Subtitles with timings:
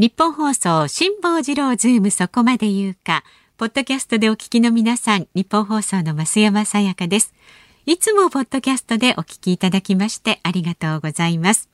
[0.00, 3.22] ニッポン放送辛坊治郎ズームそこまで言うか。
[3.58, 7.34] ポッドキャストでお聞きの皆さんニッポン放送の増山さやかです。
[7.84, 11.68] いつもポッドキャストでお聞きいただきましてありがとうございます。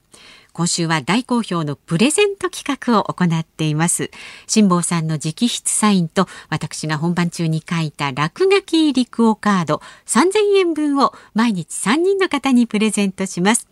[0.53, 4.11] 今週は大好評のプレゼント企画を行っています。
[4.49, 13.69] 辛坊さんの直筆サインと私が本番中に書いた落書き入りクオカード3000円分を毎日3人の方にプレゼントします。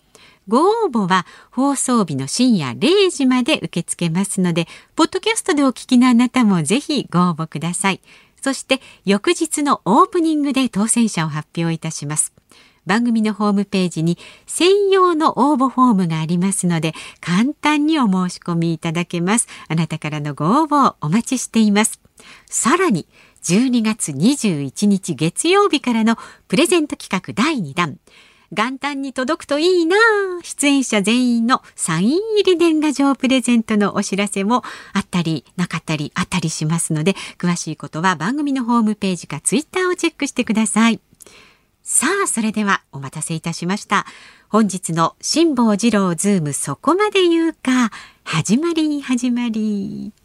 [0.48, 8.00] ご応募は放送日の深夜0時まで受け付けますので、ポッドキャストでお聞きのあなたもぜひご応募ください。
[8.42, 12.34] そして翌日のオープニングで当選者を発表いたします。
[12.84, 19.48] 番組のホームページに専用の応募フォームがありますので簡単にお申し込みいただけます。
[19.68, 22.00] あなたからのご応募をお待ちしています。
[22.46, 23.08] さらに
[23.42, 26.16] 12月21日月曜日からの
[26.48, 27.98] プレゼント企画第2弾。
[28.54, 29.96] 元旦に届くといいな。
[30.42, 41.00] 出演者全員のサイン入り年賀状プレゼントのお知らせもあったりなかったりあったりしますので詳しいことは番組のホームページかツイッターをチェックしてください。
[41.82, 44.06] さあそれではお待たせいたしました。
[44.48, 47.90] 本日の辛坊治郎ズームそこまで言うか。
[48.24, 50.23] 始まり始まり。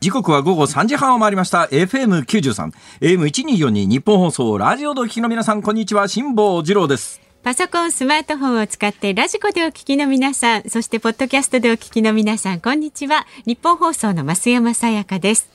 [0.00, 13.26] 時刻は午後3時半を回りました FM93 AM1242 ニッポン放送ラジオでお聞きの皆さんこんにちは辛坊治郎ですパソコン、スマートフォンを使ってラジコでお聞きの皆さん、そしてポッドキャストでお聞きの皆さん、こんにちは。
[13.46, 15.48] ニッポン放送の増山さやかです。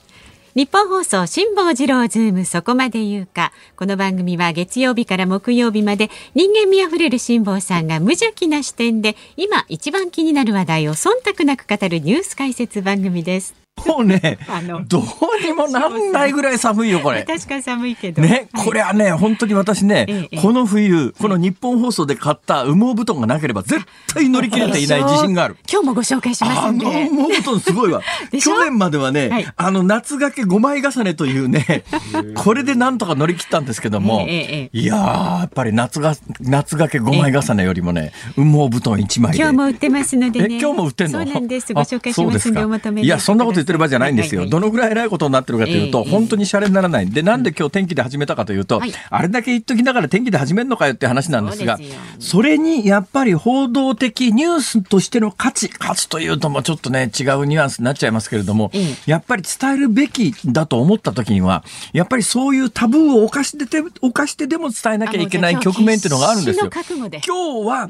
[0.55, 3.52] ニッポン放送辛坊治郎ズームそこまで言うか。
[3.75, 13.62] この番組は月曜日から木曜日まで人間味あふれる辛坊さんが無邪気な視点で今一番気になる話題を忖度なく語るニュース解説番組です。
[13.85, 14.38] もうね、
[14.88, 15.03] どう
[15.45, 17.23] にもなんないぐらい寒いよ、これ。
[17.27, 18.21] 確かに寒いけど。
[18.21, 23.81] ね、これはね、本当に私ね、この冬、この日本放送で買った羽毛布団がなければ絶
[24.13, 25.57] 対乗り切れていない自信がある。
[25.69, 26.59] 今日もご紹介します。
[26.61, 28.02] あの羽毛布団すごいわ。
[28.39, 31.83] 去年まではね、あの夏掛け5枚重ねというね、
[32.35, 39.39] これでなんとか乗り切ったんですけども、いやー、やっぱり夏が、夏掛け5枚重ねよりもね、羽毛布団1枚で。
[39.39, 40.59] 今日も売ってますのでね。
[40.59, 41.23] 今日も売ってんの？
[41.25, 41.73] そうなんです。
[41.73, 44.45] ご紹介しますんでお求めいや、そんなこと言ってる場合じゃないんですよ。
[44.45, 47.09] どのぐらい偉いことになってるかというと、本当にシャレにならない。
[47.09, 51.79] で、なんで今日天気で始めたかというと、あれだけ言っときながら天気で始めるのかよって話なんですが、
[52.19, 58.71] それにやっぱり報道的ニュースとしての価値、価値というともちょっとね、違うニュアンスになっちゃいますけれども、
[59.05, 61.63] やっぱり伝えるべきだと思った時には、
[61.93, 66.69] やっぱりそういうタブーを犯してて、犯してでも伝えなきゃいけない局面っていうのがあるんですよ。
[67.25, 67.89] 今日は、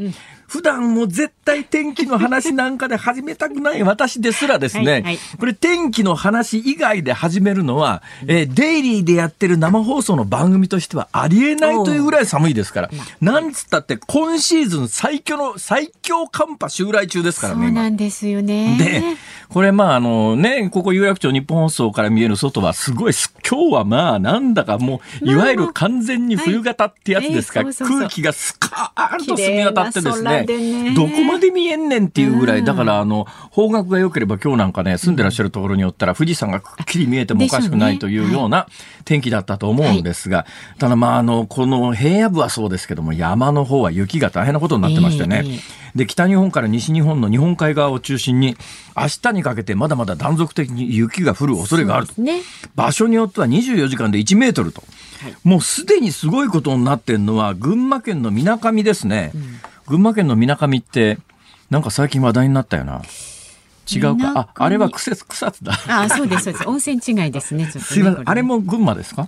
[0.54, 17.66] 普段も絶対天気の話なんかで始めたくない私ですらですね、はいはい、これ天気の話以外で始めるのは、えー、デイリーでやってる生放送の番組としてはありえないというぐらい寒いですから、なんつったって今シーズン最強の、最強寒波襲来中ですからね。
[17.66, 18.78] そうなんですよね。
[18.78, 19.02] で、
[19.54, 23.14] これまああのね、ここ有楽町日本放送から見える外はすごい、
[23.48, 30.48] 今日はまあなんだかもう、いわゆる完全に冬型ってやつですか、空気がスカーンと澄み渡ってですね、
[30.96, 38.66] どこまで見えんねんっていうぐらい、だからあの、方角が良ければ今日なんかね、住んでらっしゃるところによったら富士山がくっきり見えてもおかしくないというような
[39.06, 40.48] 天気だったと思うんですが、
[40.80, 45.46] ただまああの、この平野部はそうですけども、山の方は雪が大変なことになってましてね、
[45.96, 48.58] で、北日本から西日本の日本海側を中心に、
[48.96, 52.22] 明日にかけてまだまだ断続的に雪が降る恐れがあると。
[52.22, 52.42] ね、
[52.76, 54.84] 場所によっては24時間で1メートルと。
[55.22, 59.32] はい、もうすでにすごいことになってるのは、群馬県のみなかみですね。
[59.36, 59.42] うん、
[59.88, 61.20] 群馬県のみなかみって、
[61.70, 63.02] なんか最近話題になったよな。
[63.92, 64.32] 違うか。
[64.36, 65.74] あ、あれは草津、草津だ。
[65.88, 66.68] あ、そうです、そうです。
[66.68, 67.66] 温泉違いですね。
[67.66, 68.30] ねすいません。
[68.30, 69.28] あれも群馬ですか？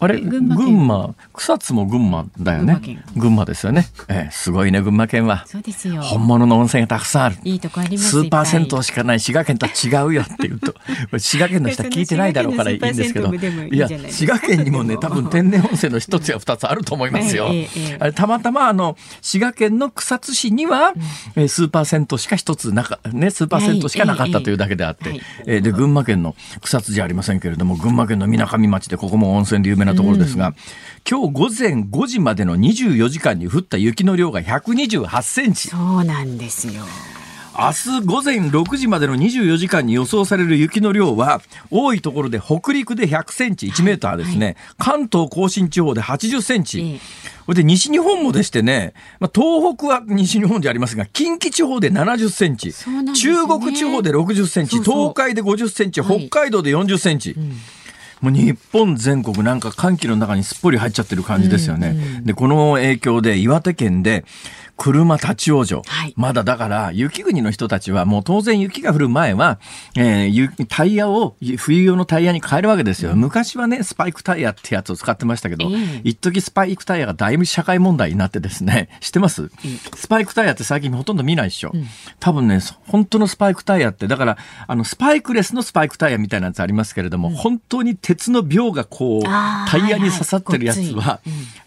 [0.00, 2.80] あれ群馬草津も群馬だよね。
[3.16, 5.44] 群馬ですよね、えー、すごいね群馬県は。
[5.46, 6.02] そうですよ。
[6.02, 7.36] 本物の温泉がたくさんある。
[7.44, 8.10] いいとこあります。
[8.10, 10.74] スーパー銭湯しかない滋賀県とは違うよって言うと
[11.18, 13.32] 滋賀県の人は聞いてないだろうからいいんですけど。
[13.32, 17.48] いや滋賀県にもね多分天然温泉の一つや二つあると思いますよ、
[17.98, 20.94] あれたまたまあの滋賀県の草津市には、
[21.36, 30.54] うん、スーパー銭湯しか一つなかねスーパー銭湯しかなかったというだけであって、えー、で群馬県の草津じゃありませんけれども群馬県のみなかみ町でここも温泉で有名ななところですが、うん、
[31.08, 35.68] 今日午前5時までの24時間に降った雪の量が128センチ。
[35.68, 36.82] そうなんですよ。
[37.58, 44.46] 明日午前6時までの24時間に予想される雪の量は、多いところで北陸で100センチ、1メーターですね。
[44.46, 47.00] はい、関東甲信地方で80センチ。
[47.44, 52.74] これで西日本もでしてね、まあ、東北は西日本でありますが、近畿地方で70センチ、ね、
[53.14, 57.34] 中国地方で60センチ、東海で50センチ、北海道で40センチ。
[57.34, 57.56] はいうん
[58.20, 62.22] もう日本全国なんか寒気の中にすっぽり入っちゃってる感じですよね。
[62.22, 64.24] で、この影響で岩手県で、
[64.80, 65.82] 車立ち往生。
[65.86, 66.14] はい。
[66.16, 69.60] まだだから、雪国の人たちはもう当然雪が降る前は、
[69.94, 73.14] えー雪タイヤを冬用のタイヤに変えるわけですよ。
[73.14, 76.00] 昔はね、スパイクタイヤってやつを使ってましたけど、ええ。
[76.04, 79.50] 一時スパイクタイヤがだいぶ社会問題になってですね、 知ってます、
[79.94, 81.72] スパイクタイヤって最近ほとんど見ないでしょ。
[82.18, 91.20] 多分ね、本当のスパイクタイヤって、だから、あの、スパイクレスのスパイクタイヤみたいなやつありますけれども、本当に鉄の鋲がこう、タイヤに刺さってるやつはいはいは、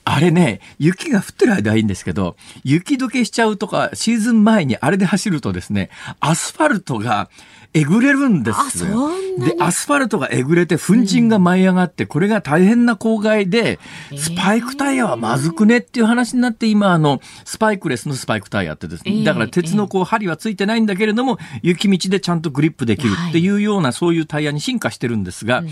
[0.06, 5.90] あれね、雪が降ってる間はいいんですけど、雪解けしちゃうとか、シーズン前にあれで走るとですね、
[6.20, 7.30] アスファルトが
[7.74, 9.10] えぐれるんですよ。
[9.40, 13.80] で、アスファルトがえぐれて粉塵が舞い上がって、これが大変な公害で、
[14.16, 25.64] スパイクタイヤはまずくねっていう話になって、今、あの、スパイクレスのスパイクタイヤってですね、ええだから鉄のこう針はついてないんだけれども、雪道でちゃんとグリップできるっていうような、そういうタイヤに進化してるんですが、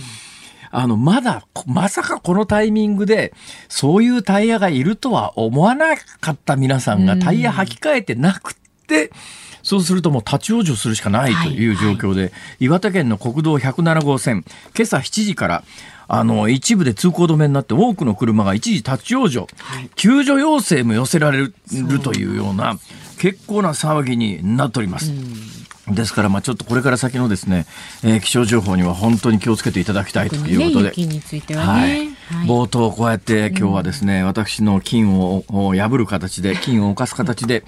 [0.71, 3.33] あの、まだ、こまさかこのタイミングで、
[3.67, 8.55] そういうタイヤがいるとは思わなかった皆さんがタイヤ履き替えてなくっ
[8.87, 9.11] て、
[9.63, 14.43] そうするともう立ち往生するしかないという状況で、岩手県の国道107号線、
[14.75, 15.63] 今朝7時から、
[16.07, 19.47] あの、一部で通行止めになって多くの車が一時立ち往生、
[19.95, 21.53] 救助要請も寄せられる
[22.03, 22.77] というような、
[23.17, 25.11] 結構な騒ぎになっております。
[25.87, 27.65] ですから、まあちょっとこれから先のですね、
[28.03, 30.83] えー気象情報には本当に気をつけていただきたいということで。
[30.89, 31.97] ね、雪についてははいね。
[31.97, 37.63] はい冒頭こうやって今日はですね、私の金をを破る形で、 金を犯す形で、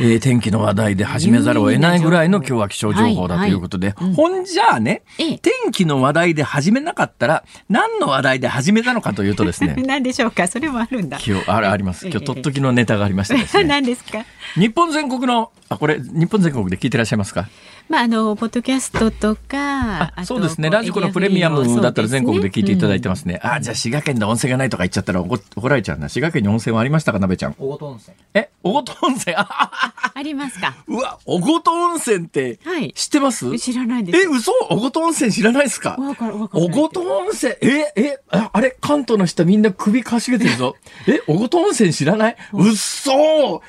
[0.00, 5.38] えー天気の話題で始めざるを得ないぐらいの今日は気象情報だということで、ほんじゃあね、ええ。
[5.38, 10.46] 天気の話題で始めなかったら、何の話題で始めたのかというとですね、 何でしょうか？
[10.46, 11.18] それもあるんだ。
[11.26, 12.06] 今日、あれあります。
[12.06, 13.64] 今日、ええとっときのネタがありましてですね。
[13.68, 14.24] 何ですか？
[14.56, 17.48] 日本全国の、あ、これ、日本全国で聞いてらっしゃいますか？
[17.88, 20.70] まあ、あの、ポッドキャストとか、あそうですね。
[20.70, 23.40] ラジコのプレミアムだったら全国で聞いていただいてますすね。
[23.42, 26.08] あ、じゃあ滋賀県で温泉がないとか言っちゃったら怒怒られちゃうな。
[26.08, 27.54] 滋賀県に温泉はありましたか、なべちゃん。
[27.54, 28.16] 小琴温泉。
[28.32, 29.36] え、小琴温泉？
[29.36, 29.48] あ
[30.16, 34.18] ありますかうわ、小琴温泉ってはい知ってます、知らないです。
[34.18, 34.52] え、嘘？
[34.70, 35.96] 小琴温泉知らないですか？
[35.98, 37.52] わかるわかる小琴温泉？
[37.60, 40.74] え、え、ああれ関東の人みんな首かしげてるぞ。
[41.06, 42.36] え、小琴温泉知らない？
[42.54, 43.62] うっそ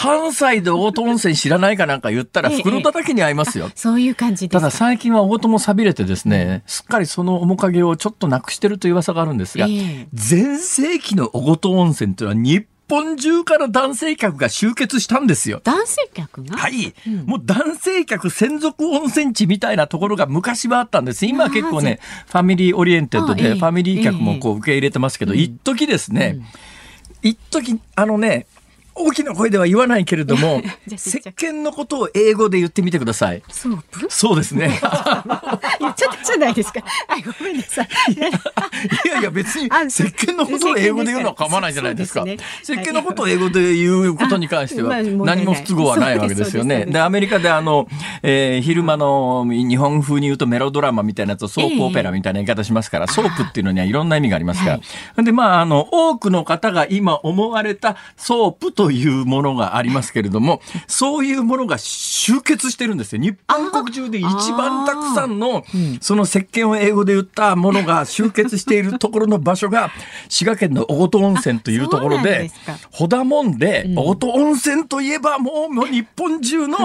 [0.00, 3.70] 関西で小琴温泉知らないかなんか言ったらええ袋叩きに合いますよ。
[3.74, 4.60] そういう感じですか。
[4.60, 15.60] ただ最近は大友も錆びれてですね、すっかりその面影をちょっとなくしてるという噂があるんですが、ええ全盛期の小琴温泉というのは日本中から男性客が集結したんですよ。
[15.62, 16.56] 男性客が？
[16.56, 16.94] はい、
[17.26, 21.26] もう男性客専属温泉地みたいなところが昔はあったんです。
[21.26, 26.40] 今は結構ね、 family oriented で、ファミリー客もこう受け入れてますけど、一時ですね、
[27.22, 28.46] 一時あのね、
[28.94, 33.42] 大きな声では言わないけれども 石鹸のことを英語で言ってみてください。
[33.50, 34.06] ソープ？
[34.08, 34.80] そうですね。
[35.80, 36.80] 言っちゃったじゃないですか。
[37.08, 37.88] あ、ごめんなさい。
[38.12, 42.24] いやいや別にあ石鹸のことを英語で言うのは構わないじゃないですか。
[42.62, 46.86] 石鹸のことを英語で言うことに関しては何も不都合はないわけですよね。
[46.86, 47.88] でアメリカであの、
[48.22, 54.78] えー昼間の日本風に言うとメロドラマみたいなやつをソープオペラみたいな言い方しますから、ソープっていうのにはいろんな意味がありますか
[55.16, 55.22] ら。
[55.22, 63.22] で、まあ、あの、多くの方が今思われたソープというものがありますけれども、そういうものが集結してるんですよ。
[63.22, 65.64] 日本国中で一番たくさんの、
[66.00, 69.90] その石鹸を英語で言ったものが集結しているところの場所が、
[70.28, 72.50] 滋賀県の小琴温泉というところで
[72.90, 76.76] ほだもんで、小琴温泉といえばもうもう日本中の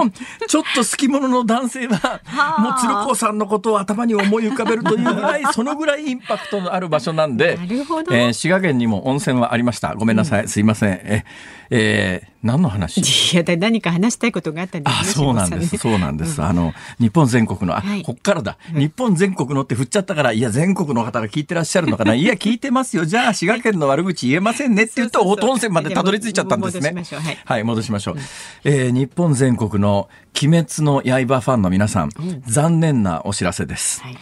[0.48, 2.20] ちょっと好き者の男性は、
[2.58, 9.94] もう鶴子さんのことを頭に思い浮かべるというぐらい、 そのぐらいインパクトのある場所なんで、えー滋賀県にも温泉はありました。
[9.94, 10.48] ごめんなさい。
[10.48, 10.90] すいません。
[11.04, 11.24] え、
[11.70, 12.98] えー何の話？
[13.34, 15.76] いや、だ何か話したいことがあったんですあ、そうなんです。
[15.78, 16.40] そうなんです。
[16.40, 18.56] あの、日本全国の、あ、はいこっからだ。
[18.72, 22.14] 日本全国のって振っちゃったから、いや、全国の方が聞いてらっしゃるのかな。
[22.14, 23.04] いや、聞いてますよ。
[23.04, 26.92] じゃあ、滋賀県の悪口言えませんねって言って、大戸温泉までたどり着いちゃったんですね。
[26.92, 28.16] 戻しましょうはいはい、戻しましょう。
[28.64, 30.08] えー日本全国の
[30.40, 32.10] 鬼滅の刃ファンの皆さん、
[32.46, 34.02] 残念なお知らせです。
[34.02, 34.16] はい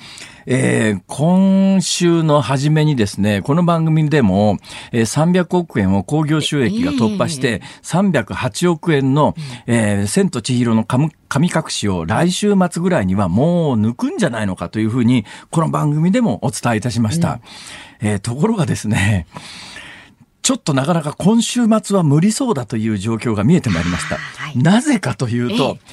[0.47, 4.59] えー今週の初めにですね、この番組でも、
[4.93, 9.35] えー300億円を興行収益が突破して、308億円の、
[9.67, 17.41] えー千と千尋の神神隠しを来週末ぐらいにはもう抜くんじゃないのかというふうに、この番組でもお伝えいたしました。
[18.01, 19.27] えーところがですね、
[20.43, 24.17] ちょっとなかなか今週末は無理そうだという状況が見えてまいりました。
[24.17, 25.85] はいなぜかというと、え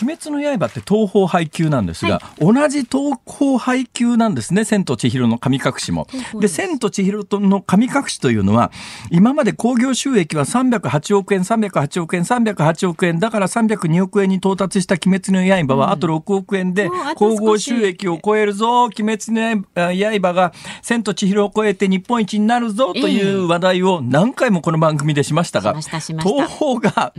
[0.00, 6.06] 鬼滅の刃って東宝配給なんですが、はい、同じ東宝配給なんですね、千と千尋の神隠しも。
[6.40, 8.72] で、千と千尋の神隠しというのは、
[9.10, 27.12] 今まで興行収益は308億円、308億円、308億円、だから302億円に到達した鬼滅の刃は、あと6億円で、興行収益を超えるぞ、鬼滅の刃が千と千尋を超えて日本一になるぞという話題を何回もこの番組でしましたが、東宝が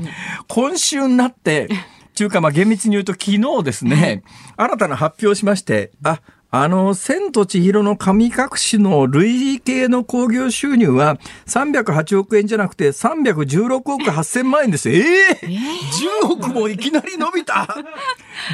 [0.47, 1.69] 今週になって、
[2.13, 4.23] ちゅうか、まあ厳密に言うと昨日ですね、
[4.57, 6.21] 新たな発表しまして、あ、
[6.53, 14.89] あの、千と千尋の神隠しの累計の興行収入は308億円じゃなくて316億8000万円です。
[14.89, 15.47] ええー、
[16.23, 17.73] 10億もいきなり伸びた。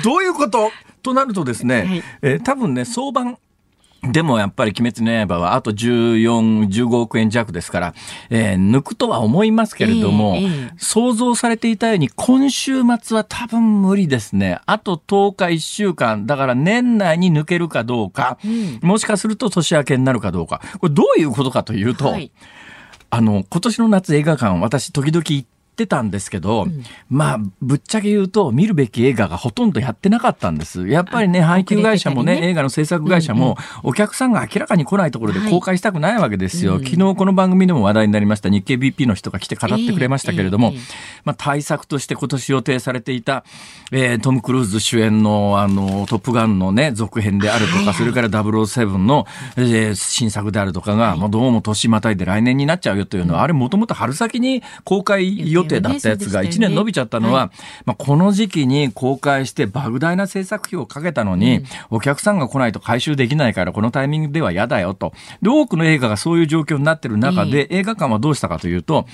[0.04, 0.72] どういうこと？
[1.02, 3.24] となるとですね、はい、えー、多分ね、相場
[4.12, 7.94] でもやっぱり鬼滅の刃はあと14、15億円弱ですから、
[8.30, 10.38] えー、抜くとは思いますけれども、
[10.78, 14.60] 想像されていたように今週末は多分無理ですね。
[14.66, 20.62] あと10日1週間、だから年内に抜けるかどうか、うん、もしかすると年明けになるかどうか。
[20.80, 22.32] これどういうことかというと、はい、
[23.10, 30.88] あの、今年の夏映画館、私時々行ってってたんですけど、うん、まあ、ぶっちゃけ言うと、見るべき映画がほとんどやってなかったんです。
[30.88, 36.74] やっぱりね、配給会社もね、ね映画の制作会社も、お客さんが明らかに来ないところで公開したくないわけですよ。
[36.76, 38.50] はい、昨日この番組でも話題になりました。
[38.50, 40.82] 日経 BP の人が来て語ってくれましたけれども、えーえー、
[41.26, 43.44] まあ、対策として今年予定されていた、
[43.92, 57.50] えー、トム・クルーズ主演の、あの、トップガンのね、続編であるとか、それから007の、えー、新作であるとかが、まあ、どうも年またいで来年になっちゃうよというのは、あれもともと春先に公開予定だったやつが1年伸びちゃったのは、はい、
[57.86, 65.14] まあ、この時期に公開して莫大な制作費をかけたのに、うん、お客さんが来ないと回収できないからこのタイミングでは嫌だよと。
[65.42, 69.06] で、多くの映画がそういう状況になってる中で、映画館はどうしたかというと、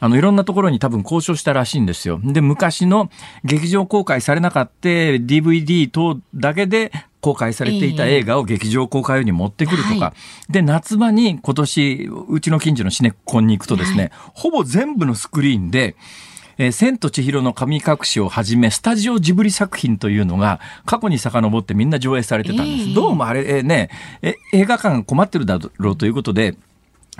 [0.00, 2.20] あの、いろんなところに多分交渉したらしいんですよ。
[2.22, 3.10] で、昔の
[3.44, 6.92] 劇場公開されなかった DVD 等だけで
[7.24, 10.14] 公開されていた映画を劇場公開用に持ってくるとか、は
[10.50, 15.96] い、で、夏場に今年、うちの近所のシネコンに行くとですね、はい、ほぼ全部のスクリーンで、
[16.58, 22.88] えー、千と千尋の神隠しをはじめ、スタジオジブリ作品というのが過去に遡ってみんな上映されてたんです。
[22.90, 23.88] えー、どうもあれ、えー、ね、
[24.20, 26.58] え、映画館困ってるだろうということで、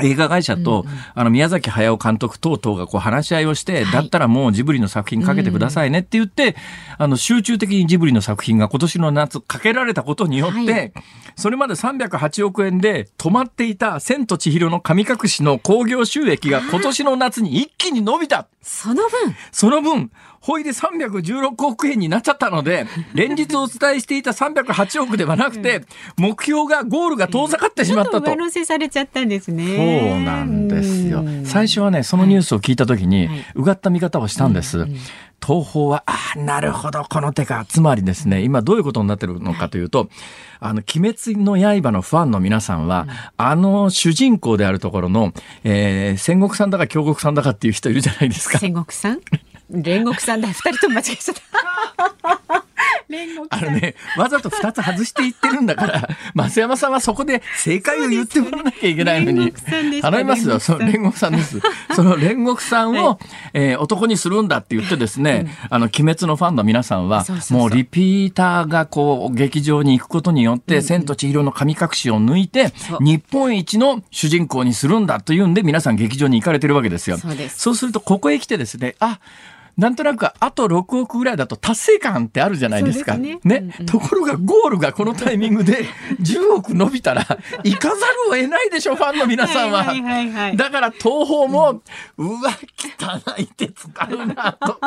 [0.02, 6.54] 映画会社と、うんうん、あの、宮崎駿監督等々がこう話し合いをして、はい、だったらもうジブリの作品かけてくださいねって言って、うん、
[6.98, 10.92] あの、集中的にジブリの作品が今年の夏かけられたことによって、はい、
[11.36, 18.48] それまで308億円で止まっていた千と千尋の神隠しの興行収益が今年の夏に一気に伸びた。
[18.62, 19.10] その分。
[19.52, 20.10] その分、
[20.44, 25.86] ほいで316億円になっちゃったので、 連日お伝えしていた308億ではなくて、
[26.18, 28.30] 目標が、ゴールが遠ざかってしまったと。
[28.30, 30.10] 上乗せされちゃったんですね。
[30.10, 31.24] そうなんですよ。
[31.44, 34.86] 最初はね、そのニュースを聞いたときに、うがった見方をしたんです。
[35.42, 37.64] 東宝は、ああ、なるほど、この手か。
[37.66, 40.10] つまりですね、今どういうことになってるのかというと、
[40.60, 45.32] あの、鬼滅の刃のファンの皆さんは、うん、あの主人公であるところの、
[45.64, 48.58] えー、戦国さんだか京極さんだかっていう人いるじゃないですか。
[48.58, 49.20] 戦国さん？
[49.70, 50.48] 煉獄さんだ。
[50.48, 52.64] 二人とも間違えちゃった。
[53.50, 59.52] あのね、わざと二つ外していってるんだから、増山さんはそこで正解を言ってもらわなきゃいけないのに。
[59.52, 61.60] 頼みますよ、その煉獄さんです。
[61.94, 63.18] その煉獄さんを、はい、
[63.54, 77.18] えー、男にするんだって言ってですね、うん、あの、鬼滅のファンの皆さんは、もうリピーターがこう、劇場に行くことによって、うん、千と千尋の神隠しを抜いて、日本一の主人公にするんだというんで、皆さん劇場に行かれてるわけですよ。
[77.18, 79.20] そうそうすると、ここへ来てですね、あ、
[79.76, 83.14] なんとなくあと6億ぐらいだと達成感ってあるじゃないですか。
[83.14, 85.84] すね、ねうんうん、ところがゴールがこのタイミングで
[86.20, 87.22] 10億伸びたら
[87.64, 89.84] 行かざるを得ないでしょ、ファンの皆さんは。
[89.84, 91.82] はいはいはいはい、だから東宝も、
[92.18, 94.78] うん、うわ、汚い手使うなと。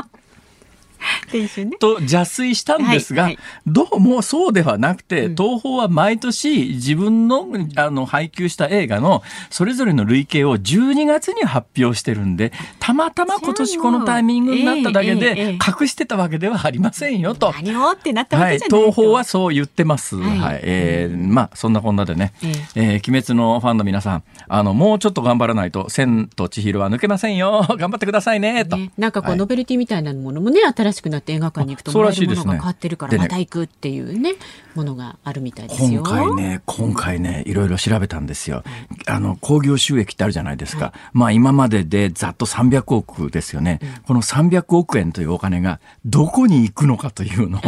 [1.80, 17.54] と邪推したんですが、はいはい、どうもそうではなくて、うん、東宝は毎年自分のあの配給した映画のそれぞれの累計を12月に発表してるんで、たまたま今年このタイミングになっただけで隠してたわけではありませんよと。
[17.54, 20.16] 何をってなったわけじゃない、はい、東宝はそう言ってます。
[20.16, 27.66] はい、はい、えー、まあそんなこんなでね、えー、えー、鬼滅のファンの皆さん、あのもうちょっと頑張らないと千と千尋は抜けませんよ。
[27.78, 28.78] 頑張ってくださいねと。
[28.78, 34.36] ね、なんかこう、ノベルティみたいなものもね新しくなって映画館に行くともらえるものが変わってるからまた行くっていうね
[34.76, 36.04] ものがあるみたいですよ。
[36.04, 38.64] 今回ね今回ねいろいろ調べたんですよ。
[39.08, 40.86] あの興行収益ってあるじゃないですか。
[40.86, 47.62] はい、まあ今まででざっと300億ですよね、うん、この300億円というお金がどこに行くのかというのを、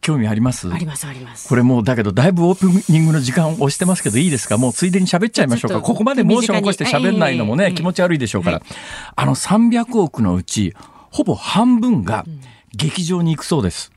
[0.00, 0.72] 興味あります？
[0.72, 1.48] ありますあります。
[1.48, 4.58] これもうだけどだいぶオープニングの時間を押してますけどいいですか？
[4.58, 5.80] もうついでに喋っちゃいましょうか。
[5.80, 8.62] ここまでモーション起こして喋んないのもね、気持ち悪いでしょうから、
[9.16, 10.74] あの300億のうち
[11.12, 12.24] ほぼ半分が、
[12.74, 13.92] 劇場に行くそうです。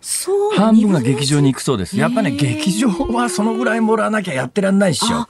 [0.00, 1.98] そう半分が劇場に行くそうです。
[1.98, 5.28] やっぱね、劇場はそのぐらいもらわなきゃやってらんないっしょ。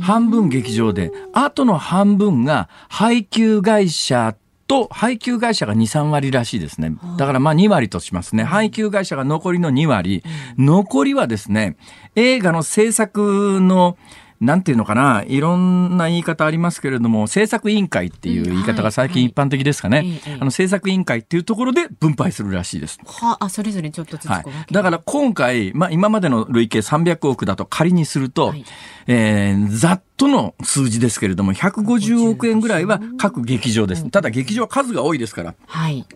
[0.00, 4.36] 半分劇場で、あとの半分が配給会社
[4.68, 6.92] と配給会社が2、3割らしいですね。
[7.16, 8.44] だからまあ2割としますね。
[8.44, 10.22] 配給会社が残りの2割。
[10.56, 11.76] 残りはですね、
[12.14, 13.96] 映画の制作の
[14.40, 19.98] なんていうのかな、いろんな言い方ありますけれども、制作委員会っていう言い方が最近一般的ですかね。
[19.98, 22.98] はいはい、あの、制作委員会っていうところで分配するらしいです。
[23.04, 28.64] はあ、それぞれちょっとずつ、はい、だから今回、まあ今までの累計300億だと仮にすると、はい、
[29.08, 34.08] えー、ざっとの数字ですけれども、150億円ぐらいは各劇場です。
[34.08, 35.54] ただ劇場は数が多いですから。
[35.66, 36.06] はい。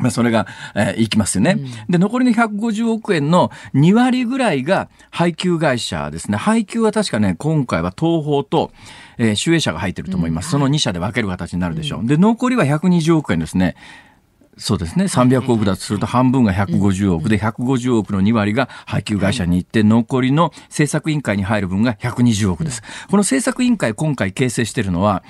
[0.00, 6.36] まあ、それが、えー、いきますよね、うん、で、残りの150億円の2割ぐらいが配給会社ですね。
[6.36, 8.72] 配給は確かね、今回は東宝と、
[9.18, 10.46] えー、集英社が入ってると思います。
[10.46, 12.00] うん、その2社で分ける形になるでしょう。
[12.00, 13.76] うん、で、残りは120億円ですね。
[14.60, 15.06] そうですね。
[15.06, 22.82] 300億だとすると半分が150億で、150億の2割が配給会社に行って、残りの政策委員会に入る分が120億です。
[22.82, 25.22] この政策委員会今回形成しているのは、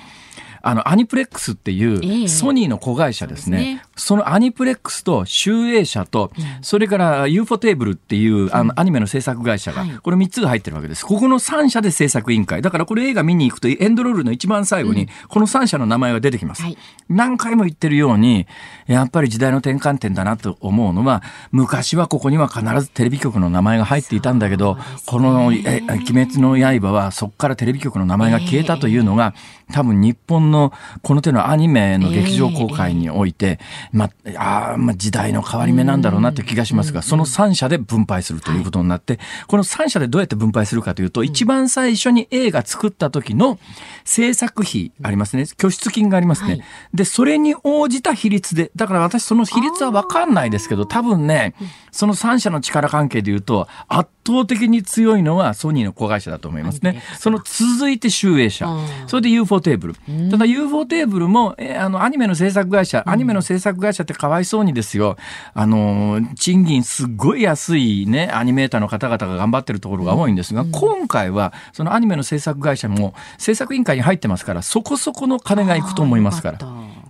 [0.63, 3.83] あの、アニプレックスっていうソニーの子会社ですね。
[3.95, 11.05] そのアニプレックスと集英社と、それから UFO テーブルっていうあのアニメの制作会社が、これ3つが入ってるわけです。
[11.05, 12.61] ここの3社で制作委員会。
[12.61, 16.63] だからこれ映画見に行くとエンドロールの一番最後にこの3社の名前が出てきます。
[17.09, 18.47] 何回も言ってるように、
[18.87, 29.33] やっぱり時代の転換点だなと思うのは、昔はここには必ずテレビ局の名前が入っていたんだけど、このえ鬼滅の刃はそこからテレビ局の名前が消えたというのが、
[29.71, 33.59] 多分日本のこの手のアニメの劇場公開において、
[33.91, 43.59] まあ、あまあ、時代の変わり目なんだろうなって気がしますが、その3社で分配するということになって、この3社でどうやって分配するかというと、一番最初に映画作った時の
[44.05, 45.45] 制作費ありますね。
[45.57, 46.65] 拠出金がありますね。
[46.93, 51.55] で、それに応じた比率で、だから私その比率はわかんないですけど、多分ね、
[51.91, 57.01] その3社の力関係で言うと、圧倒的に強いのはソニーの子会社だと思いますね。
[57.19, 58.67] その続いて集英社。
[59.07, 59.95] それで UFO テーブル。
[60.29, 65.17] ただ UFO テーブルも、えー、あの、アニメの制作会社、アニメの制作会社ってかわいそうにですよ。
[65.53, 76.59] あの、賃金すっごい安いね、アニメーターの方々が頑張ってるところが多いんですが、今回はそのアニメの制作会社も制作委員会に入ってますから、そこそこの金がいくと思いますから。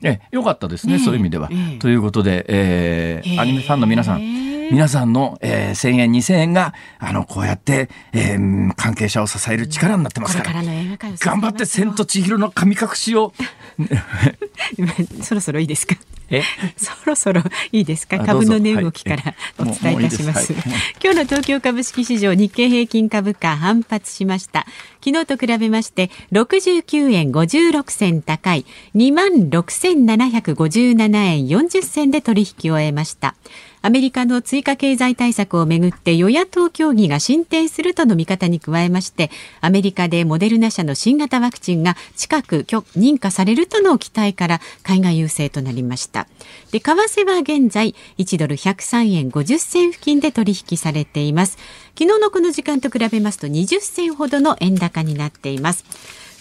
[0.04, 1.50] え、よかったですね、そういう意味では。
[1.80, 4.41] ということで、えー、アニメファンの皆さん、
[4.72, 10.62] 皆さんの、えー、1000円、2000円が、あの、こうやって、えー、関係者を支える力になってますから。
[10.64, 13.34] 頑張って千と千尋の神隠しを。
[15.22, 15.96] そろそろいいですか？
[16.30, 16.44] え？
[16.78, 18.20] そろそろいいですか？
[18.20, 20.62] 株の値動きからお伝えいたします、はいいい。
[20.62, 20.70] す
[21.04, 24.66] 今日の東京株式市場日経平均株価反発しました。
[25.04, 28.66] 昨日と比べまして69円56銭高い。
[28.96, 33.36] 2万6757円40銭で取引を終えました
[33.84, 42.66] アメリカの追加経済対策をめぐって与野党協議が進展するとの見方に加えましてアメリカでモデルナ社の新型ワクチンが近く
[42.96, 46.28] 認可されるとの期待から海外優勢となりました。
[46.72, 51.58] で為替は現在1ドル103円50銭付近で取引されています。
[51.98, 55.86] 昨日のこの時間と比べますと20銭ほどの円高になっています。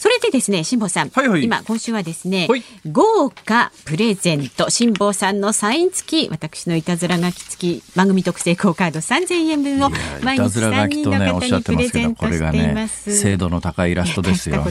[0.01, 9.91] それでですね辛坊さん、はいはい、今今週はですね、はい、豪華プレゼント辛坊さんのサイン付き私のいたずら書き付き番組特製クオカード3000円分を
[10.23, 14.65] 毎日3人の方にプレゼントしています、ね、精度の高いイラストですよ。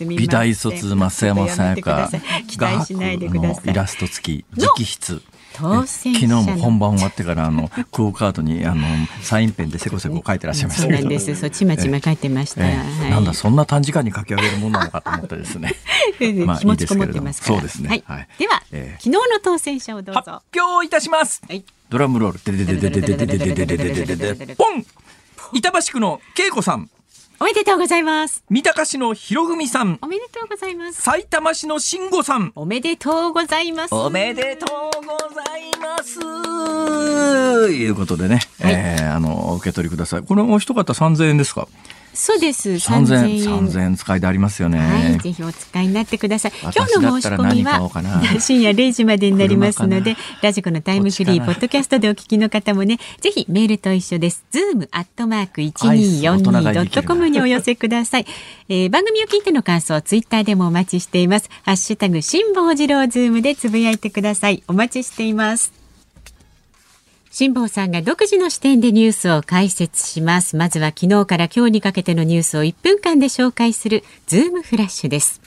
[0.00, 2.10] 美大卒増山さやか
[2.48, 3.70] 期待しないでください。
[3.70, 5.22] イラスト付き直筆
[5.56, 8.82] 当選昨日も本番終わってからあのクオカードにあの
[9.22, 10.82] サインペンでせこせこ書いてらっしゃいました。
[10.82, 15.74] そうなんです そうちまちま書いてました、ええなんだそんな短時間に書き上げるものなのかと思ってですね。
[16.44, 20.20] まあ気持ちこもってますそうですね、はい、では、えー、昨日の当選者をどうぞ。
[20.24, 22.40] 発表いたします、はい、ドラムロール。
[22.44, 24.84] ででででででででででででででポン
[25.52, 26.90] 板橋区の恵子さん
[27.40, 28.44] おめでとうございます。
[28.48, 29.98] 三鷹市の広文さん。
[30.02, 31.02] おめでとうございます。
[31.02, 32.52] 埼玉市の慎吾さん。
[32.54, 33.94] おめでとうございます。
[33.94, 36.20] おめでとうございます。
[36.20, 40.22] ということでね、はい、えー、あの、受け取りください。
[40.22, 41.66] これも一方三千円ですか？
[42.14, 42.78] そうです。
[42.78, 44.78] 三千三千円使いでありますよね。
[44.78, 46.52] はい、ぜひお使いになってください。
[46.62, 47.90] 今日の申し込みは
[48.40, 54.44] 深夜零時までになりますので、ラジコのタイムフリーポッドキャストでお聞きの方もね、ぜひメールと一緒です。
[54.50, 58.26] ズームアットマーク一二四二ドットコムにお寄せください。
[58.68, 61.50] えー、番組を聞いての感想、ツイッターでもお待ちしています。
[61.62, 64.62] ハッシュタグ辛坊治郎ズームでつぶやいてください。
[64.68, 65.83] お待ちしています。
[67.36, 70.56] 辛坊さんが独自の視点でニュースを解説します。
[70.56, 75.40] まずは昨日から今日にかけてのニュースを1分間で紹介するズームフラッシュです。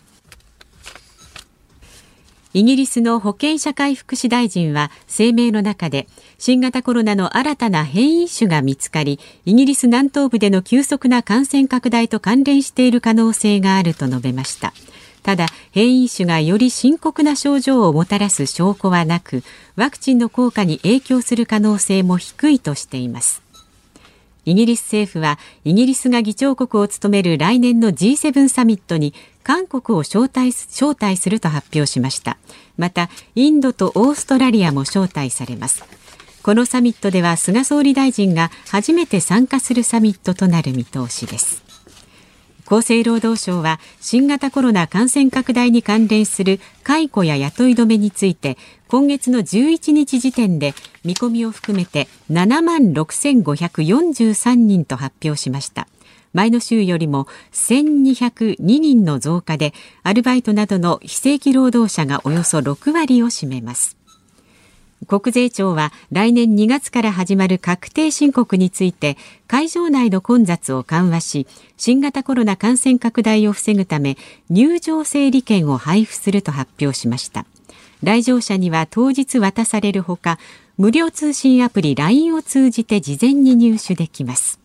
[2.53, 14.73] イギリスの保健社会福祉大臣は声明の中で新型コロナの新たな変異種が見つかりイギリス南東部での急速な感染拡大と関連している可能性があると述べました
[15.27, 19.43] ただ変異種がより深刻な症状をもたらす証拠はなく
[19.75, 23.41] ワクチンの効果に影響する可能性も低いとしています。
[24.45, 29.13] イギリス政府はイギリスが議長国を務める来年の G7 サミットに
[29.43, 32.37] 韓国を招待招待すると発表しました。
[32.77, 35.83] またインドとオーストラリアも招待されます。
[36.41, 41.66] このサミットでは菅総理大臣が初めて参加するサミットとなる見通しです。
[42.69, 48.57] 厚生労働省は新型コロナ感染拡大に関連する解雇や雇い止めについて
[48.89, 50.73] 今月の11日時点で
[51.05, 55.87] 見込みを含めて7万6543人と発表しました。
[56.33, 63.97] 前の週よりも1202人の増加でアルバイトなどの非正規労働者がおよそ6割を占めます。
[65.05, 69.15] 国税庁は来年2月から始まる確定申告について
[69.47, 71.45] 会場内の混雑を緩和し
[71.77, 74.17] 新型コロナ感染拡大を防ぐため
[74.49, 77.45] 入場整理券を配布すると発表しました。
[78.03, 80.39] 来場者には当日渡されるほか
[80.77, 84.59] 無料通信アプリ LINE を通じて事前に入手できます。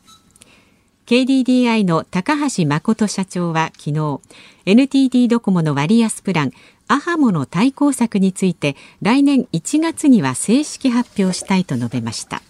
[1.06, 4.20] KDDI の高橋誠社長は昨日
[4.64, 6.52] NTT ドコモの割安プラン
[6.88, 12.42] アハモの対抗策について来年1月には正式発表したいと述べました。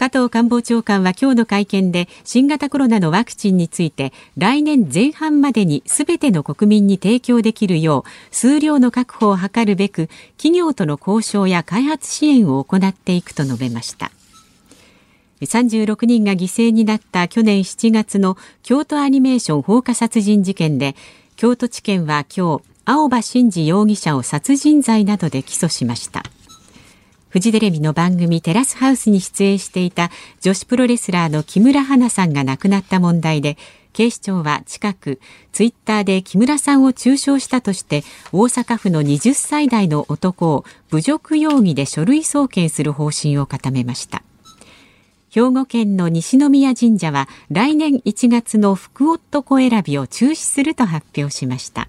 [0.00, 14.10] 加藤官房長官は今日の会見で新型コロナのワクチンについて来年前半までにすべての国民に提供できるよう数量の確保を図るべく企業との交渉や開発支援を行っていくと述べました。
[15.42, 20.96] 36人が犠牲になった去年7月の京都アニメーション放火殺人事件で
[21.36, 26.22] 京都地検は今日青葉真司容疑者を殺人罪などで起訴しました。
[27.30, 33.56] フジテレビの番組テラスハウスに出演していた女子プロレスラーの木村花さんが亡くなった問題で
[33.92, 35.20] 警視庁は近く
[35.52, 44.24] ツイッターで木村さんを中傷したとして大阪府の20歳代の男を侮辱容疑で書類送検する方針を固めました。
[45.30, 51.88] 兵庫県の西宮神社は来年1月の福男選びを中止すると発表しました。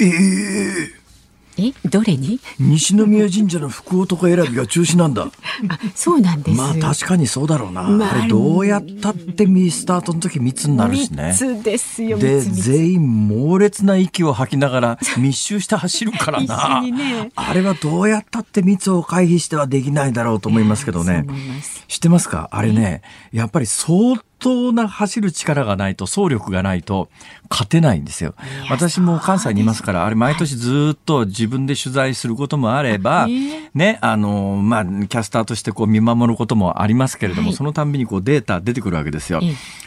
[0.00, 1.00] ええー。
[1.58, 2.40] えどれに？
[2.58, 5.24] 西宮神社の福男選びが中止なんだ。
[5.68, 6.56] あそうなんです。
[6.56, 11.30] まあ確かにそうだろうな、まあ、あれどうやったってミスタートの時密になるしね。
[11.38, 21.26] 密ですよで全員猛烈な息を吐きながら 密集して走るからな、ね、あれはどうやったって密を回避してはできないだろうと思いますけどね。
[21.88, 22.48] 知ってますか？
[22.52, 27.08] あれねやっぱり相当な走る力がないと、走力がないと
[27.48, 28.34] 勝てないんですよ。
[28.68, 33.28] 私も関西にいますから、あれ毎年ずっと自分で取材することもあれば、
[33.74, 39.40] ね、あの、まあ、キャスターとしてこう見守ることもありますけれども、そのたんびにこうデータ出てくるわけですよ。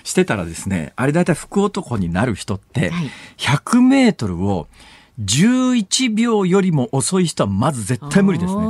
[0.04, 2.92] してたらですね、あれ大体福男になる人って、
[3.38, 4.68] 100メートルを
[5.20, 8.62] 11秒よりも遅い人はまず絶対無理ですね。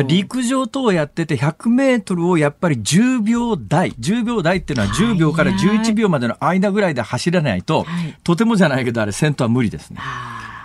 [0.00, 7.84] 陸上等をやってて100メートルをやっぱり10秒台、10秒台っていうのは10秒から11秒までの間ぐらいで走らないと、
[8.24, 10.00] とてもじゃないけどあれ先頭は無理ですね。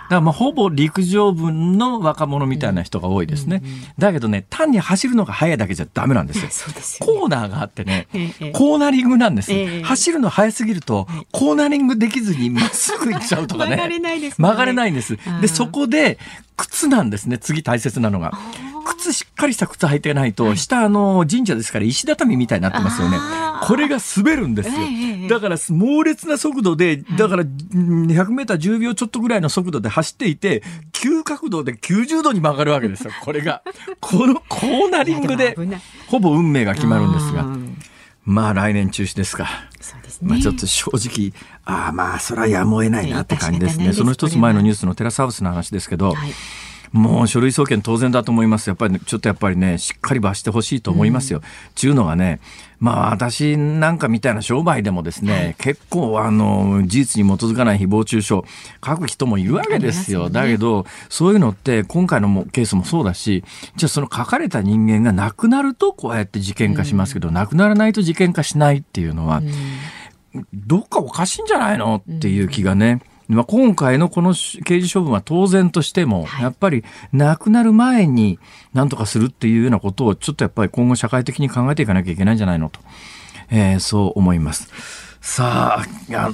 [0.08, 3.60] だからまあほぼ陸上部の若者みたいな人が多いですね。
[3.62, 6.50] うんうんうん、だけどね、単に走るのが速いだけじゃダメなんですよ。
[6.50, 13.76] すよね、コーナーがあってね、ええ、コーナリングなんです、え、走るの速すぎると、コーナリングできずにまっすぐ行っちゃうとかね。
[13.76, 15.18] 曲がれないです、ね、曲がれないんです。
[15.42, 16.18] で、そこで、
[16.56, 18.32] 靴なんですね、次大切なのが。
[18.84, 23.18] 靴しっかりした靴履いてないと、下あの神社ですから石畳みたいになってますよね。
[23.62, 24.76] これが滑るんですよ。
[25.28, 30.62] だから猛烈な速度で、だから100メーター10秒ちょっとぐらいの速度で走っていて、
[30.92, 33.12] 急角度で90度に曲がるわけですよ。
[33.22, 33.62] これが。
[34.00, 35.56] このコーナリングで、
[36.06, 37.46] ほぼ運命が決まるんですが。
[38.24, 39.48] まあ来年中止ですか。
[39.80, 40.28] そうですね。
[40.28, 41.32] まあちょっと正直、
[41.64, 43.92] ああまあそれはやむを得ないなって感じですね。
[43.92, 46.32] その一つ前のニュースのテラスハウスの話ですけど、はい
[46.92, 48.68] もう書類送検当然だと思います。
[48.68, 51.42] やっぱり、ね、ちょっとやっぱりね、しっかり罰してほしいと思いますよ。
[51.74, 52.40] ち、ゅうのがね、
[52.80, 58.44] まあ私なんかみたいな商売でもですね、はい、結構あの、事実に基づかない誹謗中傷書
[58.96, 60.28] く人もいるわけですよ。
[60.28, 63.44] すね、だけど、そういうのって今回のケースもそうだし、
[63.76, 69.42] じゃあその書かれた人間が亡くなるとこうやって事件化しますけど、うん、亡くならないと事件化しないっていうのは、
[70.34, 72.02] うん、どっかおかしいんじゃないの？
[72.08, 78.38] っていう気がね、うんまあ、今回のこの刑事処分は当然としても、やっぱり亡くなる前に
[78.72, 82.80] 何とかするっていうようなことをちょっとやっぱり今後社会的に考えていかなきゃいけないんじゃないのと、
[83.50, 84.70] えー、そう思います。
[85.20, 86.30] さあ、あ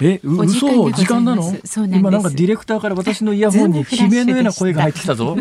[0.00, 1.54] え、う嘘時間なの？
[1.86, 5.36] 今なんかディレクターから私のイヤホンに悲鳴のような声が入ってきたぞ。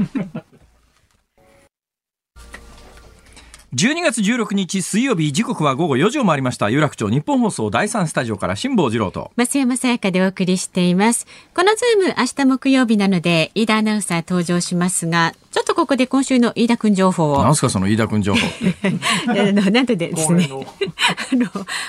[3.75, 6.69] 12月16日水曜日時刻は午後4時を回りました。
[6.69, 9.31] 有楽町日本放送第3スタジオから辛坊治郎と。
[9.35, 11.27] 増山さやかでお送りしています。
[11.53, 17.43] このズーム明日木曜日なので飯田アナウンサー登場しますがちょっとここで今週の飯田くん情報を。
[17.43, 18.39] なんすかその飯田くん情報
[19.27, 20.47] あのなんとですね。
[21.33, 21.45] あの。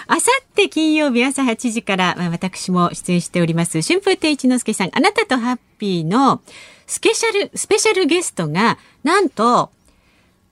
[0.09, 4.91] あさって金曜日朝8時から、まあ、私も出演しております春風亭一之輔さん。
[4.95, 6.41] あなたとハッピーの
[6.88, 9.71] スペシャルスペシャルゲストがなんと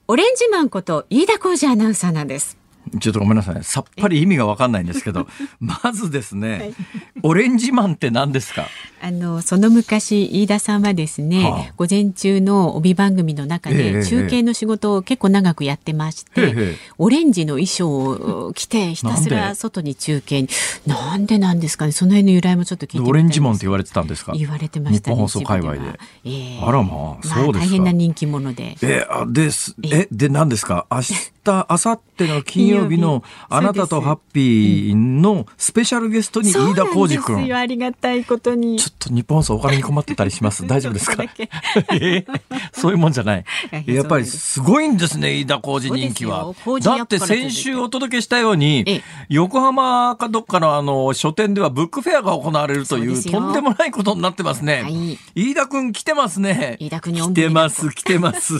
[0.08, 2.56] オレンジマンこと飯田浩司アナウンサーなんです。
[3.00, 3.64] ちょっとごめんなさい。
[3.64, 5.26] さっぱり意味がわかんないんですけど、
[5.60, 6.74] まずですね、はい、
[7.22, 8.68] オレンジマンって何ですか？
[9.02, 20.48] あの、その昔、飯田さんはですね、はあ、午前中の帯番組の中で中継の仕事を結構長くやってまして、ええ、オレンジの衣装を着てひたすら外に中継に、
[20.86, 24.32] なんでなんですかね、その辺の由来もちょっと聞いてオレンジマンって言われてたんですか？
[24.32, 25.14] 言われてましたね。
[25.14, 25.80] 日本放送界隈で。
[26.24, 27.66] えー、あらまあ、そうですか。
[27.66, 28.76] 大変な人気者で。
[28.82, 29.76] えー、です。
[29.82, 30.86] え、で、何ですか？
[30.90, 31.14] 明日、
[31.68, 37.54] 明後日の金曜曜日のあなたとハッピーのスペシャルゲストに飯田浩二君。
[37.56, 38.78] ありがたいことに。
[38.78, 40.66] ちょっと日本放送お金に困ってたりします。
[40.68, 41.22] 大丈夫ですか？
[41.92, 42.40] えー、
[42.72, 43.44] そういうもんじゃない。
[43.86, 46.52] やっぱりすごいんですね、飯田浩二人気は。
[46.82, 54.82] だって先週お届けしたように、横浜かどっかのあの書店ではブックフェアが行われるというとんでもないことになってますね。
[54.82, 56.76] はい、飯田君来てますね。
[56.80, 58.54] 飯田君に来てます、来てます。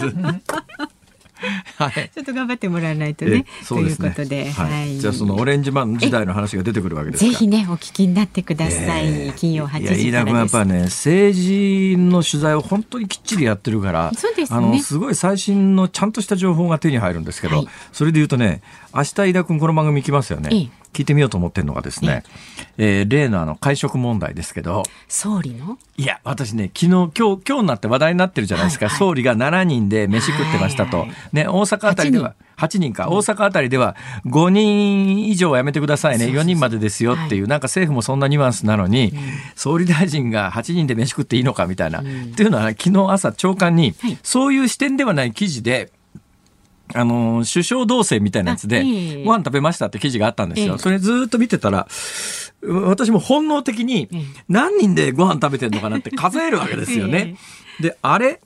[1.76, 3.44] はい、ちょっと頑張ってもらわないとね。
[3.62, 9.06] そうですねということで、はい、じゃあそのオレンジマン時代の話が出てくるわけですぜひねお聞きになってください。
[9.06, 18.62] えー、金曜8時から飯田君やっぱね政治の取材を本当にきっちりやってるから、そうです、ね、あのすごい最新のちゃんとした情報が手に入るんですけど、はい、それで言うとね
[18.94, 20.50] 明日飯田君この番組行きますよね。
[20.52, 22.22] えー聞いてみようと思ってるのがですね、
[22.78, 24.82] えー、例のあの会食問題ですけど。
[25.08, 25.76] 総理の？
[25.98, 32.92] いや私ね昨日今日今日になって話題になってるじゃないですか、はいはい、総理が7人で飯食ってましたと、はいはい、ね、大阪あたりでは8人。
[32.92, 39.12] か、大阪あたりでは5人以上はやめてくださいね、4人までですよっていう、なんか政府もそんなニュアンスなのに、
[39.54, 42.00] 総理大臣が8人で飯食っていいのかみたいな。
[42.00, 45.92] っていうのは、昨日朝長官に、そういう視点ではない記事で、
[46.94, 48.82] あの、首相同棲みたいなやつで、
[49.24, 50.78] ご飯食べましたって記事があったんですよ。
[50.78, 51.88] それずっと見てたら、
[52.62, 54.08] 私も本能的に
[54.48, 57.36] 何人でご飯食べてるのかなって数えるわけですよね。
[57.80, 58.40] で、あれ？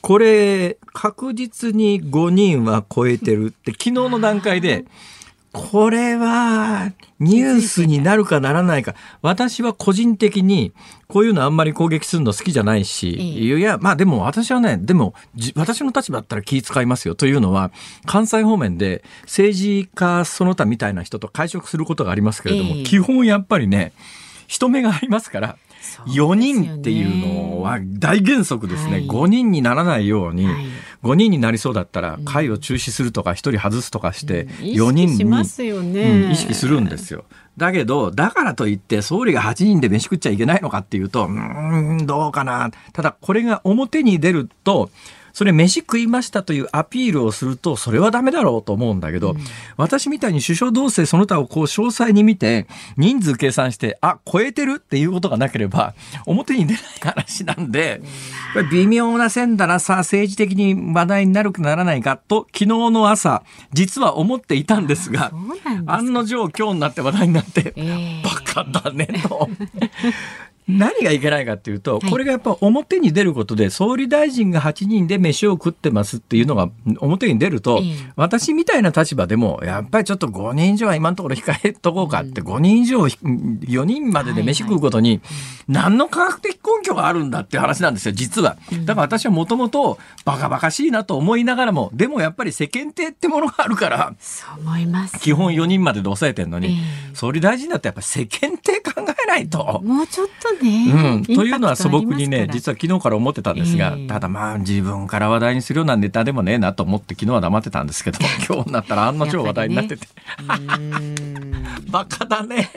[0.00, 4.84] これ、確実に5人は超えてるって昨日の段階で、
[5.52, 8.94] これはニュースになるかならないか。
[9.20, 10.72] 私は個人的に
[11.08, 15.14] こういうのあんまり攻撃するの好きじゃないし、いや、まあでも私はね、でも
[15.54, 17.70] 私の立場だったら気遣いますよというのは、
[18.06, 23.92] 関西方面で政治家その他みたいな人と会食することがありますけれども、基本やっぱりね、
[24.46, 25.56] 人目がありますから、
[26.06, 28.92] 4人っていうのは大原則ですね。
[28.92, 30.64] はい、5人にならないように、はい、
[31.02, 37.24] 5人になりそうだったら会を中止するとか1人外すとかして4人に、うん、意識するんですよ。
[37.56, 42.70] だけど、だからといって総理が8人で飯食っちゃいけないのかっていうと、うん、どうかな。
[42.92, 44.90] ただこれが表に出ると、
[45.32, 49.38] それ飯食いましたというアピールをすると、それはダメだろうと思うんだけど、うん、
[49.76, 52.66] 私みたいに首相同棲その他をこう詳細に見て、
[52.96, 55.94] 人数計算して、あ、超えてるっていうことがなければ、
[56.26, 58.02] 表に出ない話なんで、
[58.52, 63.42] これ微妙な線だなさ、政治的に話題になるかならないかと、昨日の朝、
[63.72, 65.32] 実は思っていたんですが、
[65.86, 69.48] 案の定今日になって話題になって、えー、バカだねと。
[70.78, 77.80] 何がいけないかっていうと、これがやっぱ表に出ることで、総理大臣が8人で飯を食ってますっていうのが表に出ると、
[78.16, 85.20] 私みたいな立場でも、やっぱりちょっと5人以上は今のところ控えとこうかって、5人以上、4人までで飯食うことに、
[85.68, 88.56] 何の科学的根拠があるんだっていう話なんですよ、実は。
[88.84, 95.18] だから私はもともとバカバカしいなと思いながらも、でもやっぱり世間体ってものがあるから、そう思います。
[95.20, 96.78] 基本4人までで抑えてるのに、
[97.14, 98.92] 総理大臣だってやっぱ世間体考
[99.24, 99.80] えないと。
[99.84, 100.92] もうちょっとね。
[100.92, 110.06] うん、というのは素朴にね、実は昨日から思ってたんですが、えー、ただまあ自分から話題にするようなネタでもねえなと思って昨日は黙ってたんですけど、 今日になったらあんな超話題になってて。
[111.90, 112.70] バカだね。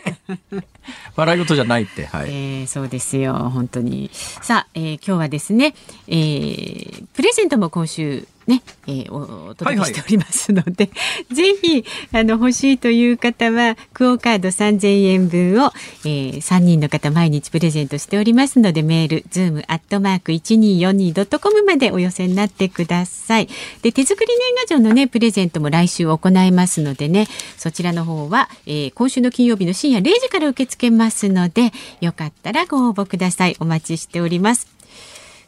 [1.15, 2.05] 笑い事じゃないって。
[2.05, 2.29] はい。
[2.29, 4.09] えー、そうですよ、本当に。
[4.13, 5.73] さあ、えー、今日はですね、
[6.07, 15.71] えー、プレゼントも今週ね、えー、お届けしておりますので、はいはい、ぜひあの欲しいという方はクオカード3000円分を、
[16.05, 23.47] えー、3人の方毎日プレゼントしておりますのでメールズームアットマーク 1242.com までお寄せになってください。
[23.81, 24.31] で手作り
[24.67, 27.27] 年賀状のねプレゼントも来週行いますのでね
[27.57, 34.74] そちらの方は、えー、今週の金曜日の深夜0時から受け付けますのでよかったらご応募くださいお待ちしております。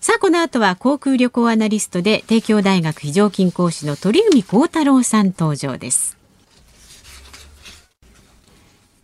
[0.08, 6.16] さあこの後は航空旅行アナリストで帝京大学非常勤講師の鳥海高太郎さん登場です。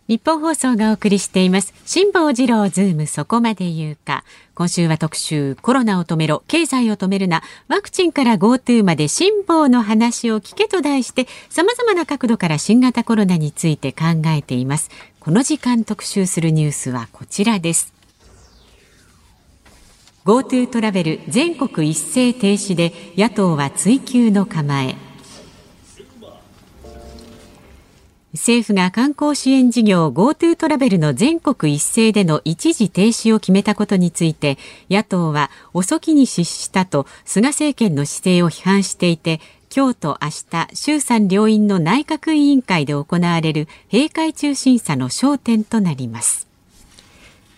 [0.08, 1.74] 日本放送がお送りしています。
[1.84, 4.24] 辛坊治郎ズームそこまで言うか。
[4.54, 7.42] 今週は特集コロナを止めろ経済を止めるな。
[7.68, 14.88] ワクチンから GoTo まで辛坊の話を聞けと題して様々な角度から新型コロナについて考えています。
[15.20, 17.92] この時間特集するニュースはこちらです。
[20.24, 24.96] GoTo トラベル全国一斉停止で野党は追及の構え。
[28.32, 34.56] 政府が観光支援事業 GoTo トラベルの全国一斉での一時停止を決めたことについて
[34.88, 39.40] 野党は遅きに失したと菅政権の姿勢を批判していて
[39.74, 46.53] 今日と明日衆参両院の内閣委員会で行われる閉会中審査の焦点となります。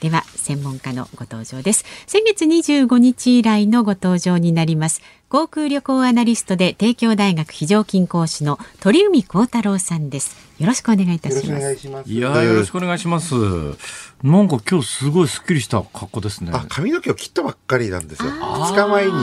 [0.00, 1.84] では専門家のご登場です。
[2.06, 5.00] 先月25日以来のご登場になります。
[5.28, 10.36] 航空旅行アナリストで帝京大学非常勤講師の鳥海高太郎さんです。
[10.58, 12.10] よろしくお願いいたします。
[12.10, 13.34] いやよろしくお願いします。
[14.22, 16.50] なんか今日すごいすっきりした格好ですね。
[16.52, 18.30] あ髪の毛を切ったばっかりなんですよ。
[18.30, 19.16] 2日前に切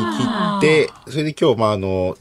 [0.58, 2.18] ってそれで今日まああの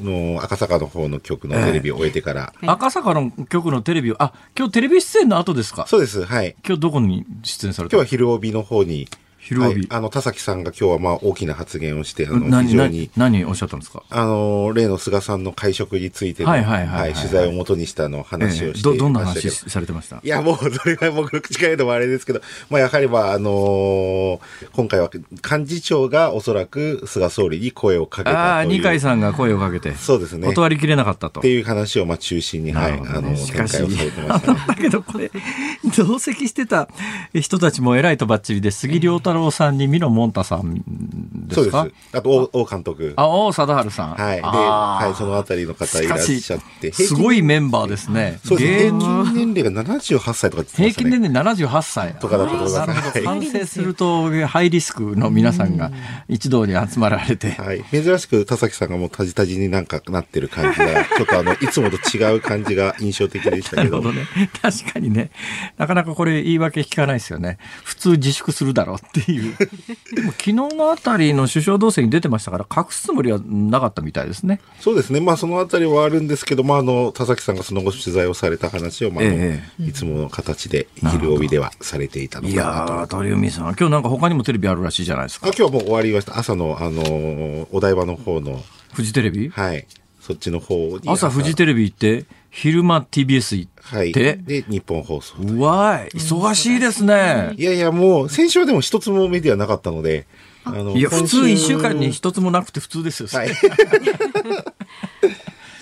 [0.00, 5.86] の赤坂の方の局のテレビを終えてから、えー、赤坂の局のテレビをあ今日テレビ出演の後ですか？
[5.86, 6.54] そうですはい。
[6.66, 7.96] 今日どこに出演された？
[7.96, 9.08] 今日は昼帯の方に
[9.50, 13.10] はい、あの、田崎さんが今日はまあ大きな発言をして、あの、非常に。
[13.16, 14.04] 何おっしゃったんですか？
[14.08, 20.20] あの、例の菅さんの会食についての、はいはいはい、取材をもとにしたの話をして、ええ、ど、どんな話されてました？
[20.22, 24.40] いや、もう、それは僕の口から言うのもあれですけど、まあ、やはりまあ、あのー、
[24.72, 29.92] 今回は幹事長がおそらく菅総理に声をかけたああ、二階さんが声をかけて。
[29.94, 30.46] そうですね。
[30.46, 31.40] 断りきれなかったと。
[31.40, 35.32] っていう話をまあ中心に、はい、あの、展開をされてました、 ね、だけどこれ、
[35.96, 36.88] 同席してた
[37.34, 40.84] 人たちも偉いとばっちりで、杉良太太郎さんに見ろもんたさん。
[41.48, 41.82] ですか？
[41.82, 42.16] そうです。
[42.16, 43.12] あと、王監督。
[43.16, 44.14] あ、王貞治さん。
[44.14, 44.36] はい。
[44.36, 46.92] で、はい、そのあたりの方いらっしゃって。
[46.92, 48.40] すごいメンバーですね。
[48.44, 48.90] そうです。
[48.90, 52.14] 平均年齢が78歳とか、ね、平均年齢78歳。
[52.14, 52.74] とかだと思います。
[52.78, 53.24] なるほど。
[53.24, 55.90] 完成すると、ハイリスクの皆さんが
[56.28, 57.50] 一堂に集まられて。
[57.52, 57.84] はい。
[57.90, 64.00] 珍しく田崎さんがもうタジタジになんかなってる感じが、 ちょっとあの、いつもと違う感じが印象的でしたけど。
[64.00, 64.26] なるほどね。
[64.60, 65.30] 確かにね。
[65.78, 67.58] なかなかこれ言い訳聞かないですよね。
[67.84, 69.54] 普通自粛するだろうっていう。
[70.14, 74.60] でも昨日のあたりの首相動静に出てましたから、隠すつもりはなかったみたいですね。
[74.80, 75.20] そうですね。
[75.20, 82.92] まあ、そのあたりはあるんですけど、まあ、あの、田崎さんがその後取材をされた話を、まあ、ええ、いつもの形で、昼帯ではされていたのかなと。
[82.94, 85.48] いや鳥海さん、今日なんか他にもテレビあるらしいじゃないですか。
[85.48, 86.38] あ今日はもう終わりました。
[86.38, 88.62] 朝の、あの、お台場の方の。
[88.92, 89.48] フジテレビ？
[89.48, 89.86] はい。
[90.20, 91.28] そっちの方に朝。
[91.28, 100.26] 朝フジテレビ行って、昼間 TBS 行って、はい、で日本放送うわい忙しいですねいやいやもう先週はでも一つもメディアなかったので
[100.64, 103.50] あのいや普通1週間に一つもなくて普通ですよ、はい。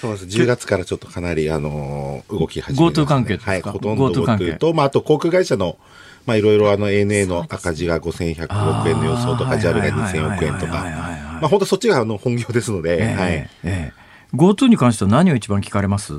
[0.01, 0.25] そうです。
[0.25, 2.97] 10月からちょっとかなり、あのー、動き始めま、ね。
[2.97, 5.77] GoTo 関係はい、ほとんど GoTo と、まあ、あと航空会社の、
[6.25, 13.51] まあ、いろいろあの ANA の赤字が5100億円の予想とか、JAL が2000億円とか、まあ、本当そっちがあの本業ですので、えー、はい。
[13.63, 16.15] えー、GoTo に関しては何を一番聞かれます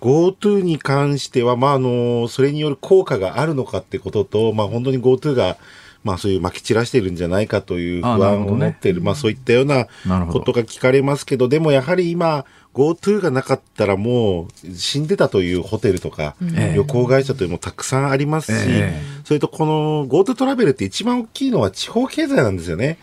[0.00, 5.56] ？GoTo に関しては、まあ、あの、それによる効果があるのかってことと、まあ、本当に GoTo が、
[6.02, 9.86] まあ、そういうまき散らしているんじゃないかという不安を持っている、ね、まあ、そういったような
[10.32, 22.98] ことが聞かれますけど、でもやはり今、GoTo がなかったらもう死んでたというホテルとか、旅行会社というのもたくさんありますし、えー、それとこの GoTo トラベルって一番大きいのは地方経済なんですよね。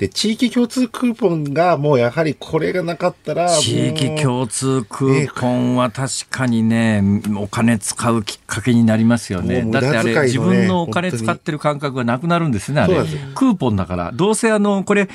[0.00, 3.50] で、地域共通クーポンがもうやはりこれがなかったら。
[3.50, 7.02] 地域共通クーポンは確かにね、
[7.36, 9.60] お金使うきっかけになりますよね。
[9.60, 12.94] ねだってあれ、自分のお金使ってる感覚がなくなるんですね、あれ。
[13.34, 14.10] クーポンだから。
[14.14, 15.10] どうせあの、これ、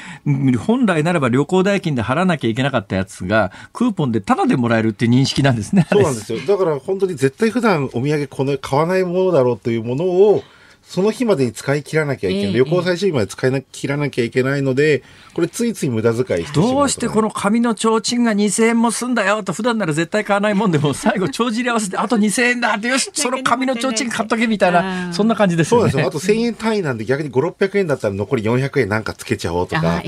[0.68, 5.88] 本来ならば旅行代金で払わなきゃいけなかったやつが、クーポンでタダでもらえるっていう認識なんですね。
[5.92, 6.38] そうなんですよ。
[6.46, 10.44] だから本当に絶対普段お土産この買わないものだろうというものを、
[10.88, 12.54] その日までに使い切らなきゃいけない。
[12.54, 15.04] 旅行最終日まで使い切らなきゃいけないので、
[15.36, 25.92] これついつい無駄遣いしてどうしてこの紙の提灯が2000円もすんだよと普段なら絶対買わないもんでも最後帳尻合わせてあと2000円だってよし その紙の提灯買っとけみたいなそんな感じですよね。
[25.92, 26.04] そうです。
[26.04, 26.08] よ。
[26.08, 30.02] あと1000円単位なんで逆に5、600円だったら残り400円なんかつけちゃおうとか。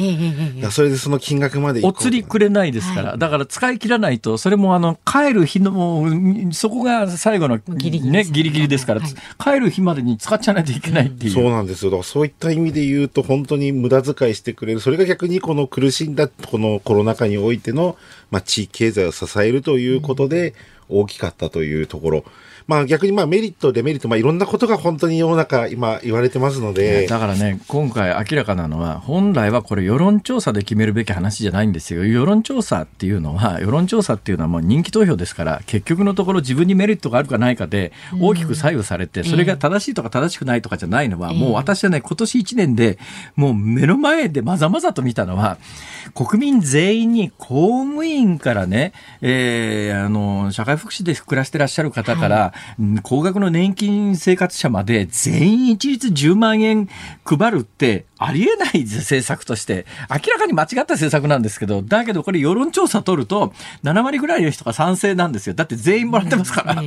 [0.71, 6.05] それでその金額までお釣りくれないですから、はい、だから使い切らないとそれもあの帰る日の
[6.51, 9.11] そこが最後のギリギリ,、ね、ギリギリですから、はい、
[9.43, 11.31] 帰る日までに使っちゃないといけないっていう。
[11.31, 11.91] そうなんですよ。
[11.91, 14.79] だからそういった意味で言うと本当に無駄遣いしてくれる。
[14.79, 17.97] それが逆にこの苦しんだこのコロナ禍においての、
[18.29, 20.53] まあ、地域経済を支えるということで
[20.89, 22.25] 大きかったというところ。
[22.67, 27.07] まあ逆にまあメリット、デメリット、まあいろんなことが本当に世の中今言われてますので。
[27.07, 32.05] だからね、今回明らかなのは、本来はこれ世論調査で決めるべき話じゃないんですよ。
[32.05, 42.99] 世論調査っていうのは、世論調査っていうのはもう人気投票ですから、結局のところ自分にメリットがあるかないかで大きく左右されて、それが正しいとか正しくないとかじゃないのは、もう私はね、今年1年で
[43.37, 45.57] もう目の前でまざまざと見たのは、
[46.13, 48.91] 国民全員に公務員からね、
[49.21, 52.56] えー、あの、社会福祉で暮らしてらっしゃる方から、はい
[53.03, 56.89] 高額の年金生活者まで全員一律10万円
[57.25, 63.53] 配るってありえない政策として、明らかに間違った政策なんですけど、だけどこれ世論調査取ると、
[63.83, 65.53] 7割ぐらいの人が賛成なんですよ。
[65.53, 66.81] だって全員もらってますから。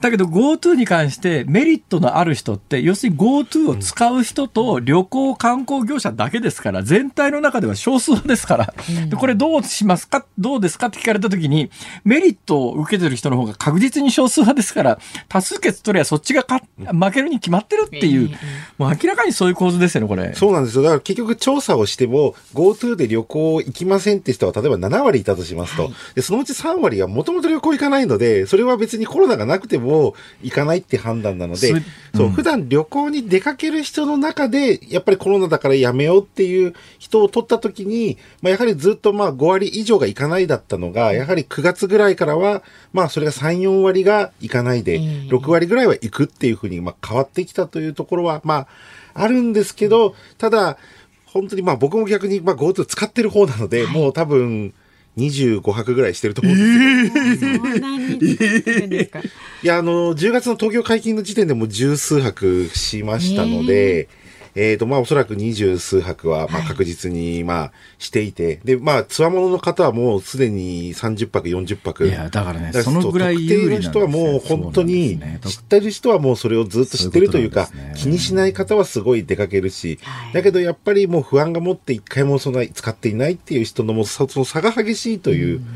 [0.00, 8.74] だけど GoTo に関してメリットのある人って、要するに GoTo を使う人と旅行観光業者だけですから、全体の中では少数ですから。
[9.08, 10.26] でこれどうしますか？
[10.38, 10.88] どうですか？
[10.88, 11.70] って聞かれた時に、
[12.04, 14.81] メリットを受けてる人の方が確実に少数派ですから、
[15.28, 18.30] 多数決取りゃそっちが負けるに決まってるっていう、
[18.78, 20.32] もう明らかにそういう構図ですよね、これ。
[20.34, 20.82] そうなんですよ。
[20.82, 25.84] だから結局調査をしても、GoTo で旅行行きませんって人は例えば7割いたとしますと。
[25.84, 31.74] はい、で、そのうち3割はもともと旅行行かないので、それは別にコロナがなくても行かないって判断なので、
[32.14, 42.62] そう、うん、普段旅行に出かける人の中で、やっぱりコロナだからやめようっていう人を取った時に、まあやはりずっとまあ5割以上が行かないだったのが、やはり9月ぐらいからは、
[42.92, 48.66] まあそれが3、4割が行かないで、6割ぐらいは行くっていうふうにまあ変わってきたというところは、まあ、
[49.14, 50.78] あるんですけど、ただ、
[51.26, 54.72] 本当にまあ僕も逆にまあ GoTo 使ってる方なので、もう多分、
[55.18, 57.50] 25泊ぐらいしてると思うんですよ。
[57.50, 59.20] えー、
[59.62, 64.21] いや、あの、10月の東京解禁の時点でも十数泊しましたので、えー
[64.54, 72.06] えっ、ー、と、まあ、おそらく二十数泊は、まあ、確実に、まあ、していて、で、まあ、つわものの方はもうすでに30泊、40泊。
[72.06, 79.98] いや、だからね、そのぐらい有利な人はもう本当に、知ってる人はもうそれをずっと知ってるというか、ううね、気にしない方はすごい出かけるし、
[80.32, 85.66] だけどやっぱりもう不安が持って一回もそんな使っていないっていう人のもその差が激しいという、うん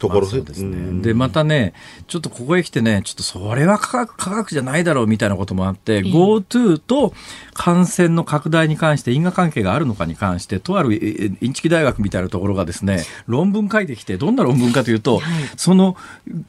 [0.00, 1.02] ところ、まあ、ですね。
[1.02, 1.74] で、またね、
[2.08, 7.12] ちょっとここへ来てね、ちょっとそれは科学、科学じゃないだろうみたいなこともあって、GoTo と
[7.52, 15.22] 感染の拡大に関して因果関係があるのかに関して、とあるインチキ大学みたいなところがですね、論文書いてきて、どんな論文かというと、はい、
[15.56, 15.96] その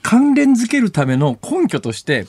[0.02, 2.28] 関連づけるための根拠として、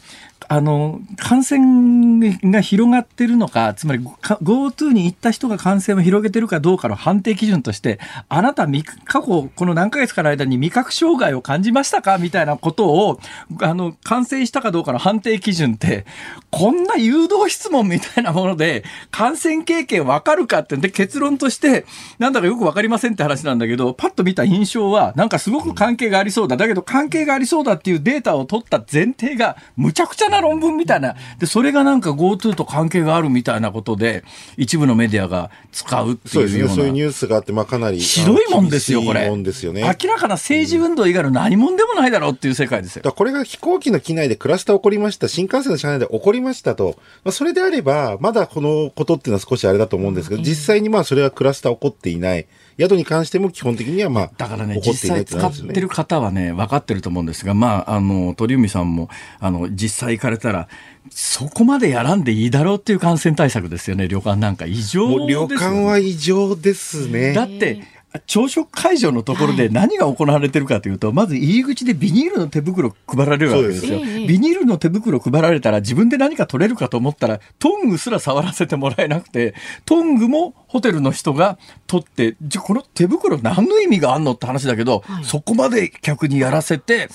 [0.48, 8.66] あの感染が広がってるのか、つまり GoTo に行った人が感染を広げてるかどうかの判定基準として、あなた、
[9.04, 13.20] 過去、この何ヶ月かの間に味覚障害を感じましたかみたいなことを
[13.60, 16.06] あの感染したかどうかの判定基準って、
[16.50, 21.86] こんな誘導質問みたいなもので、感染経験わかるかって、で結論として、
[22.18, 26.56] なんだかよくわかりませんって話なんだけど、パッと見た印象は、なんかすごく関係がありそうだ。
[26.56, 31.16] だけど関係がありそうだっていうデータを取った前提が、むちゃくちゃな論文みたいな。
[31.38, 34.24] で、それがなんか GoTo と関係があるみたいなことで、
[34.58, 36.74] 一部のメディアが使うっていうような。
[36.74, 36.76] そうですね。
[36.76, 37.98] そういうニュースがあって、まあかなり。
[37.98, 39.28] ひどいもんですよ、これ。
[39.30, 39.82] もんですよね。
[39.82, 43.12] 明らかな政治運動以外の何もんでもないだろうっていう世界ですよ。
[43.12, 45.28] これが飛行機の機内でクラスター起こりました。
[45.28, 46.96] 新幹線の車内で起こりましたと。
[47.24, 52.46] まあ、それであれば、まだこのことっていうのは少しあれだと思うんですけど、実際にまあそれはクラスター起こっていない。
[52.78, 59.08] 宿に関しても基本的にはまあ、だからね、実際使ってる方はね、分かってると思うんですが、まあ、あの、鳥海さんも、
[59.40, 60.68] あの、実際行かれたら、
[61.10, 67.32] そこまでやらんでいいだろうっていう感染対策ですよね、旅館なんか異常ですよ、ね、旅館は異常ですね。
[67.32, 67.82] だって、
[68.26, 73.98] 朝食会場のところで何が行われてるかというと、はい、まず入り口でビニールの手袋配られるわけですよ。
[74.00, 79.54] ビニールの手袋配られたら自分で何か取れるかと思ったら、トングすら触らせてもらえなくて、
[79.84, 87.08] トングもホテルの人が取って、じゃこの手袋何の意味があんのって話だけど、はい、そこまで客にやらせて、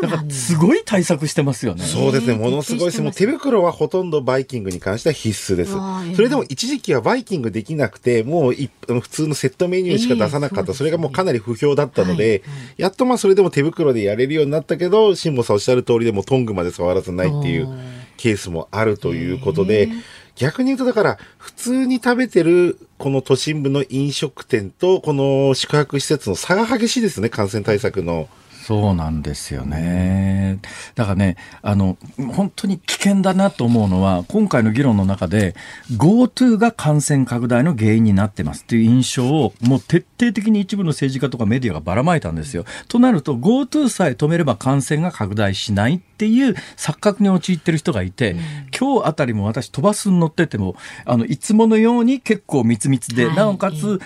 [0.00, 1.84] だからすごい対策してますよね。
[1.84, 3.02] そうですね、ものすごいです。
[3.02, 5.72] もう手袋はほとんどバイキングに関しては必須です。
[6.16, 8.54] それでも一時期はバイキングできなくて、もう
[9.00, 12.42] 普通のセットメニューしか出さなかった、それがもうかなり不評だったので、
[12.76, 17.68] やっとまあそれでも手袋でやれるようになったけど、辛坊さんおっしゃる通りでもトングまで触らずないっていう
[18.16, 19.88] ケースもあるということで、
[20.34, 28.28] 逆に言うとだから、普通に食べてるこの都心部の飲食店と、この宿泊施設の差が激しいですね、感染対策の。
[28.62, 30.60] そうなんですよね。
[30.94, 31.98] だからね、あの、
[32.32, 35.56] 本当に危険だなと思うのは、今回の議論の中で、
[35.96, 42.64] GoTo が感染拡大の原因になってますっていう印象を、もう徹底的に一部の政治家とかメディアがばらまいたんですよ。
[42.86, 48.38] となると、GoTo さえ止めれば感染が拡大しないっていう錯覚に陥ってる人がいて、うん、
[48.78, 53.98] 今日あたりも私飛ばすに乗ってても、あの、いつものように結構密密で、はい、なおかつ、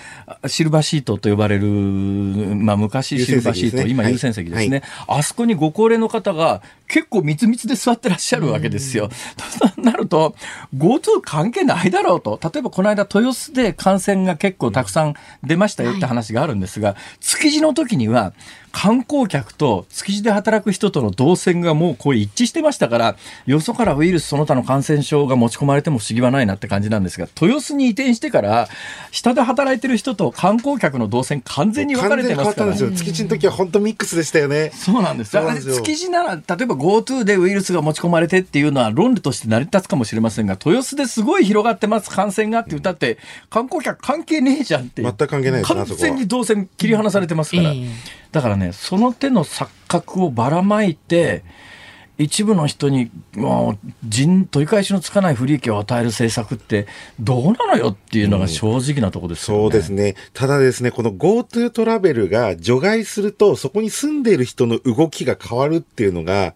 [0.47, 9.09] シルバーシートと呼ばれる、まあ昔シルバーシート、ね、今優先席ですね、はい、あそこにご高齢の方が結構密密で座ってらっしゃるわけですよ。
[9.75, 10.35] となると、
[10.75, 12.39] GoTo 関係ないだろうと。
[12.41, 18.33] 例えばこの間豊洲で感染が結構たくさん出ましたよって話があるんですが、築地の時には
[18.71, 23.15] 観光客と築地で働く人との動線がもうこう一致してましたから、
[23.45, 28.69] よそからウイルスその他の感染症が持ち込まれても不思議はないなって感じなんですが、豊洲に移転してから、
[29.11, 32.77] 下で働いてる人と観光客の動線完全に分かれてますから、ね。
[32.77, 34.71] 築地の時は本当ミックスでしたよね。
[34.73, 35.33] そうなんです。
[35.33, 43.17] だから築地なら、例えば GoTo でウイルスが持ち込まれてっていうのは論理として成り立つかもしれませんが、豊洲ですごい広がってます、感染がって言って、
[43.49, 45.01] 観光客関係ねえじゃんって。
[45.01, 47.73] 全く関係ない完全に動線切り離されてますから。
[48.31, 51.43] だからね、その手の錯覚をばらまいて、
[52.17, 56.87] 一部の人にもう人取り返しのつかない不利益を与える政策って
[57.19, 60.15] どうなのよっていうのが正直なところですよね、うん、そうですね。
[60.33, 66.55] ただですね、この GoTo トラベルが除外すると、そこに住んでいる人の動きが変わるっていうのが、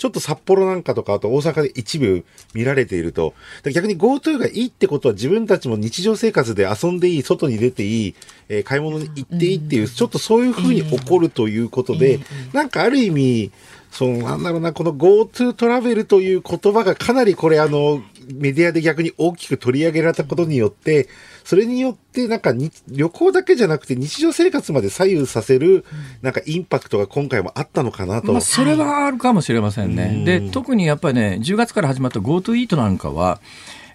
[0.00, 2.24] ちょっと札幌なんかとか、あと大阪で一部
[2.54, 3.34] 見られていると。
[3.70, 8.14] 逆に GoTo がいいってことは自分たちも日常生活で遊んでいい、外に出ていい、
[8.48, 12.18] えー、買い物に行っていいっていう、ちょっとそういうふうに起こるということで、
[12.54, 13.52] なんかある意味、
[13.90, 21.08] そのなんだろうな、この GoTo トラベルという言葉がかなりこれあの、メディアで逆に大きく取り上げられたことによって、
[21.44, 22.52] それによってなんか
[22.88, 25.84] 旅行だけじゃなくて日常生活まで左右させる
[26.22, 28.32] なんかインパクトが今回もあったのかなと。
[28.32, 30.22] まあ、それはあるかもしれませんね。
[30.24, 33.40] で、特にやっぱりね、10月から始まった GoTo イートなんかは、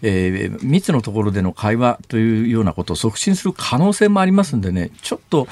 [0.02, 5.48] えー、密のところでの会話というようなことを促進する可能性もありますんでね、ちょっと、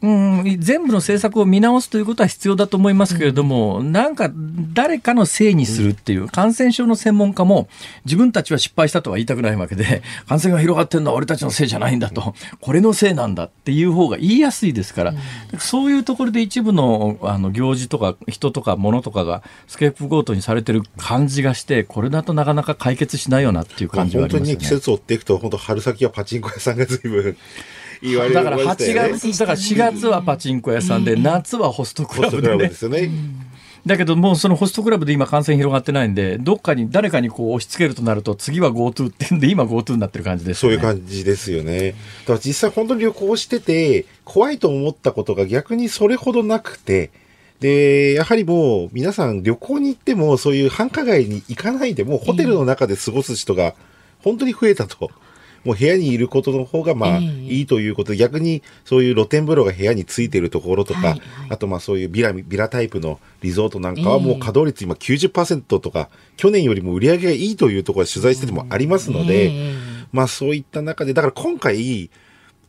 [0.00, 4.30] うん、全部の政策を見直すということは必要だと思いますけれども、うん、なんか
[4.72, 7.68] 誰かのせいにするっていう、感染症の専門家も
[8.04, 15.10] 自分たちは失敗したとは言いたくないわけで、感染が広がってるのは俺たちのせいじゃないんだと、これのせいなんだっていう方が言いやすいですから、
[15.52, 24.48] うん、そういうところで一部のあの行事とか人とか物とかがスケープゴートにされてる感じがして、これだとなかなか解決しないよなっていう感じはありますね。
[24.50, 27.36] 本当に季節を追っていくと、本当春先はパチンコ屋さんが随分
[28.02, 32.68] 言われだから8月、だから4月はパチンコ屋さんで、夏はホストクラブで、ね。
[32.68, 33.10] ですよね。
[33.86, 41.92] だけどもうそのホストクラブで今感染広がってないんで、どっかに誰かにこう押し付けるとなると、次は GoTo ってんで、今 GoTo になってる感じです、ね、そういう感じですよね。
[41.92, 41.94] だ
[42.26, 47.10] から実際本当に旅行してて、怖いと思ったことが逆にそれほどなくて、
[47.60, 53.74] で、やはりもう皆さん旅行に行ってもそういう繁華街に行かないでもホテルの中で過ごす人が
[54.22, 55.10] 本当に増えたと。
[55.64, 58.12] もう部屋にいることの方がまあいいということ。
[58.12, 69.52] で、逆にそういう露天風呂が部屋についてるところとか、はいはい、あとまあそういうビラ、ビラタイプのリゾートなんかはもう稼働率今90%とか、去年よりも売り上げがいいというところで取材しててもありますので、
[70.12, 72.10] まあそういった中で、だから今回、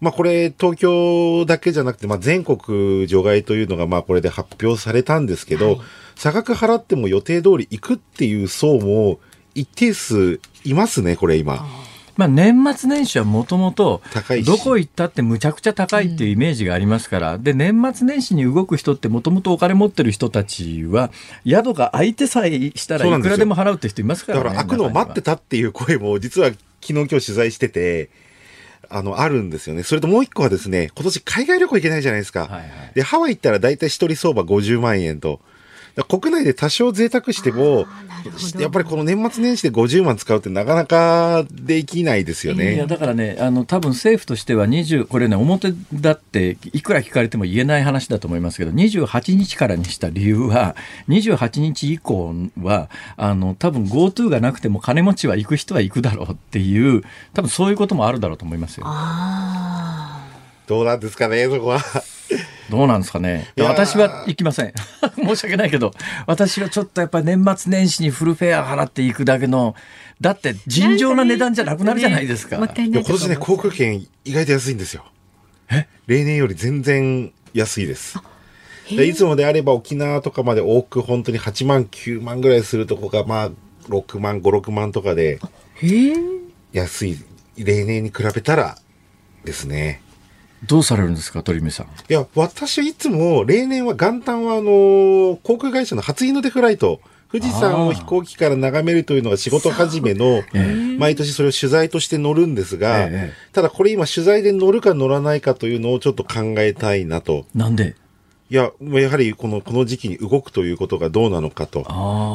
[0.02, 5.80] まあこれ東京だけじゃなくて、まあ全国除外というのがまあこれで発表されたんですけど、はい、
[6.16, 9.20] 差額払っても予定通り行くっていう層も
[9.56, 11.68] 一定数いますね、これ今。
[12.20, 14.02] まあ、年末年始はもともと
[14.46, 21.12] どこ行ったってむちゃくちゃ高いっていうイメージがありますから、で年末年始に動く人ってもともとお金持ってる人たちは
[21.48, 24.44] 宿が空いてさえしたらいくらでも払うって人いますからね。
[24.44, 28.10] だから開くのを待ってたっていう声も実は昨日今日取材してて。
[28.92, 29.84] あの、あるんですよね。
[29.84, 32.48] それともう一個はですね、今年海外旅行行けないじゃないですか。
[32.48, 32.66] はいはい、
[32.96, 35.42] で、ハワイ行ったら大体一人相場50万円と。
[36.08, 37.88] 国内で多少贅沢しても、
[38.60, 42.76] やっぱりこの年末年始で50万使うってなかなかできないですよね。
[42.76, 50.76] いやだからね、あの多分政府としては20、これね、表だっていくら聞かれても言えない話だと思いますけど、28日からにした理由は、
[51.08, 58.86] 28日以降は、あの多分 GoTo がなくても金持ちは行く人は行くだろうっていう、多分そういうこともあるだろうと思いますよ。
[60.68, 61.80] どうなんですかね、そこは。
[62.70, 63.52] どうなんですかね。
[63.58, 64.74] 私は行きません。
[65.16, 65.92] 申し訳ないけど、
[66.28, 69.76] 私はちょっとやっぱり年末年始にフルフェア払っていくだけの、
[70.22, 72.58] だって尋常な値段じゃなくなるじゃないですか。
[72.58, 75.06] ね、今年ね、航空券意外と安いんですよ。
[75.72, 75.88] え？
[76.08, 78.18] 例年より全然安いです。
[78.90, 83.52] いつもであれば沖縄とかまで多く本当に8万、9万ぐらいするとこが、まあ、
[83.88, 85.40] 6万、5、6万とかで。
[86.72, 87.18] 安い、
[87.58, 88.78] 例年に比べたら
[89.46, 90.02] ですね。
[90.66, 91.86] どうされるんですか、鳥海さん？
[91.86, 97.00] いや、私はいつも、例年は元旦はあの航空会社の初日の出フライト、
[97.32, 100.42] 富士山を飛行機から眺めるというのが仕事始めの、
[100.98, 103.08] 毎年それを取材として乗るんですが、
[103.54, 107.46] ただこれ今取材で乗るか乗らないかというのをちょっと考えたいなと。
[107.54, 107.96] なんで？
[108.52, 111.82] いや、やはりこの、この時期に動くということがどうなのかと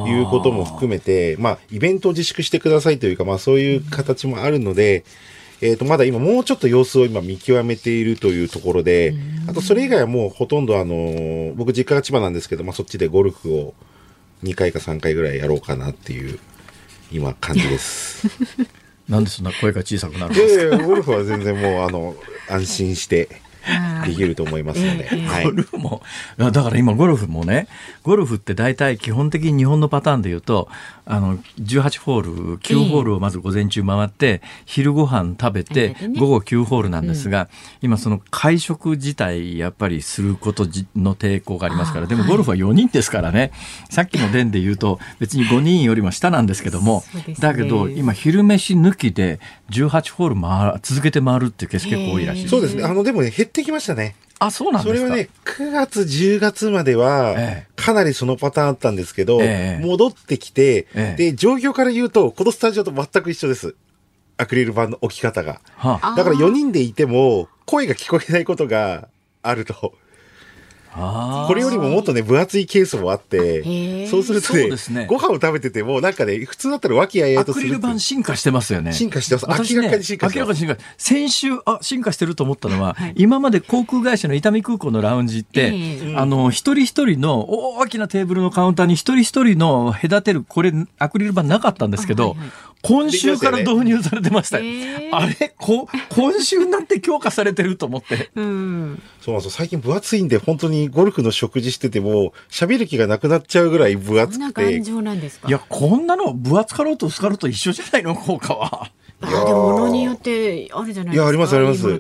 [0.06, 5.04] いうことも含めて、まあ、イベントを自粛してくださいというか、まあそういう形もあるので、
[5.64, 9.14] えっ、ー、と、まだ今もうちょっと様子を今見極めているというところで、
[9.48, 13.74] あとそれ以外はもうほとんどあの、僕実家が千葉なんですけど、まあそっちでゴルフを
[14.42, 16.38] 2回か3回ぐらいやろうかなっていう、
[17.10, 18.28] 今感じです。
[19.08, 20.76] なんでそんな声が小さくなるんですか？
[20.76, 22.14] いやゴルフは全然もうあの、
[22.50, 23.30] 安心して、
[24.06, 26.02] できると思いますので、はい、ゴルフも
[26.36, 27.66] だから今ゴルフもね
[28.02, 30.68] ゴルフって大体基本的に日本のパターンで言うと
[31.06, 37.48] あの18ホール9ホールをまず午前中回って、昼ご飯食べて、午後9ホールなんですが、
[37.82, 43.52] 今その会食自体やっぱりすることの抵抗がありますからでもゴルフは4人ですからね。
[43.90, 47.04] さっきの伝で言うと別に5人よりも下なんですけども、
[47.38, 49.40] だけど今昼飯抜きで
[49.70, 52.84] 18ホール回続けて回るっていうケース結構多いらしいそうですね。
[52.84, 54.16] あのでもね減ってきましたね
[54.46, 57.34] あ、そうなんですかそれはね、9月、10月までは、
[57.76, 63.74] かなりそのパターンあったんですけど、ええ、戻ってきて、え、で、状況から言うと、このスタジオと全く一緒です。
[64.36, 65.60] アクリル板の置き方が。
[65.76, 69.08] はあ、だから4人でいても、声が聞こえないことが
[69.42, 69.94] あると。
[70.94, 77.66] これよりももっとね、分厚いケースもあって、そうするとね、ねご飯を食べてても、なんかね、普通だったら和気あいあいとする。
[77.66, 78.92] アクリル板進化してますよね。
[78.92, 79.46] 進化してます。
[79.74, 80.38] 明らかに進化してます。
[80.38, 80.76] 明らかに進化。
[80.96, 92.48] 先週、あ、進化してると思ったのは、はい、今まで航空会社の伊丹空港のラウンジって、えー、あの、一人一人の大きなテーブルのカウンターに一人一人の隔てる、これ、アクリル板なかったんですけど、はいはい
[92.86, 94.64] 今週から導入されてましたよ。
[94.64, 95.54] ね、あれ？
[95.56, 98.30] こ今週になって強化されてると思って。
[98.34, 104.76] うん、そうそう最近分厚いんで本当にゴルフの食事してても喋る気がなくなっちゃうぐらい分厚くて。
[104.76, 108.14] いやこんなの分厚かろうと薄かろうと一緒じゃないの？
[108.14, 108.90] 効果は。
[109.22, 111.22] あでも物によってあるじゃないですか。
[111.22, 111.86] いや、ありますあります。
[111.86, 111.98] ね、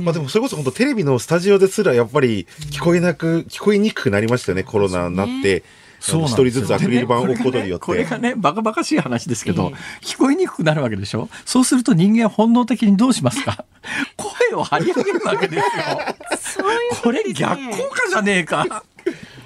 [0.00, 5.60] まあでもそれこそ本当テレビのスタジオですらやっぱり聞こえなく、聞こえにくくなりましたよね、コロナになって。
[5.60, 7.86] そう一人ずつアクリル板を置くことによって。
[7.86, 9.72] これがね、バカバカしい話ですけど、
[10.02, 11.28] 聞こえにくくなるわけでしょ？
[11.44, 13.64] そうすると人間本能的にどうしますか？
[14.16, 16.62] 声を張り上げるわけですよ。
[16.62, 18.84] そういうこれ逆効果じゃねえか。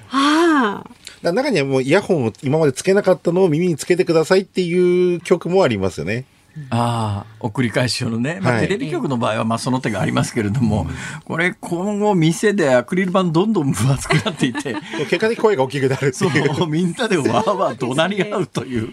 [0.09, 0.85] は
[1.23, 1.33] あ。
[1.33, 6.25] 中にはもうイヤホンを今までつけなかったのを耳につけてくださいっていう曲もありますよね。
[6.71, 8.39] ああ、送り返し用のね。
[8.43, 10.87] まあ、テレビ局の場合は、まあ、その手がありますけれども、
[11.25, 14.77] これ、今後、店でアクリル板どんどん分厚くなっていて、
[15.09, 18.93] 結果的声が大きくなるそう、みんなでわーわー怒鳴り合うという、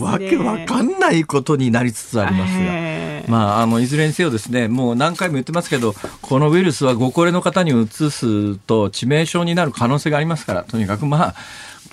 [0.00, 2.72] わけわかんないことになりつつありますが、
[3.28, 11.34] まあ、あの、いずれにせよですね、もう何回も言ってますけど、このウイルスはご高齢の方にうつすと致命傷になる可能性がありますから、とにかくまあ、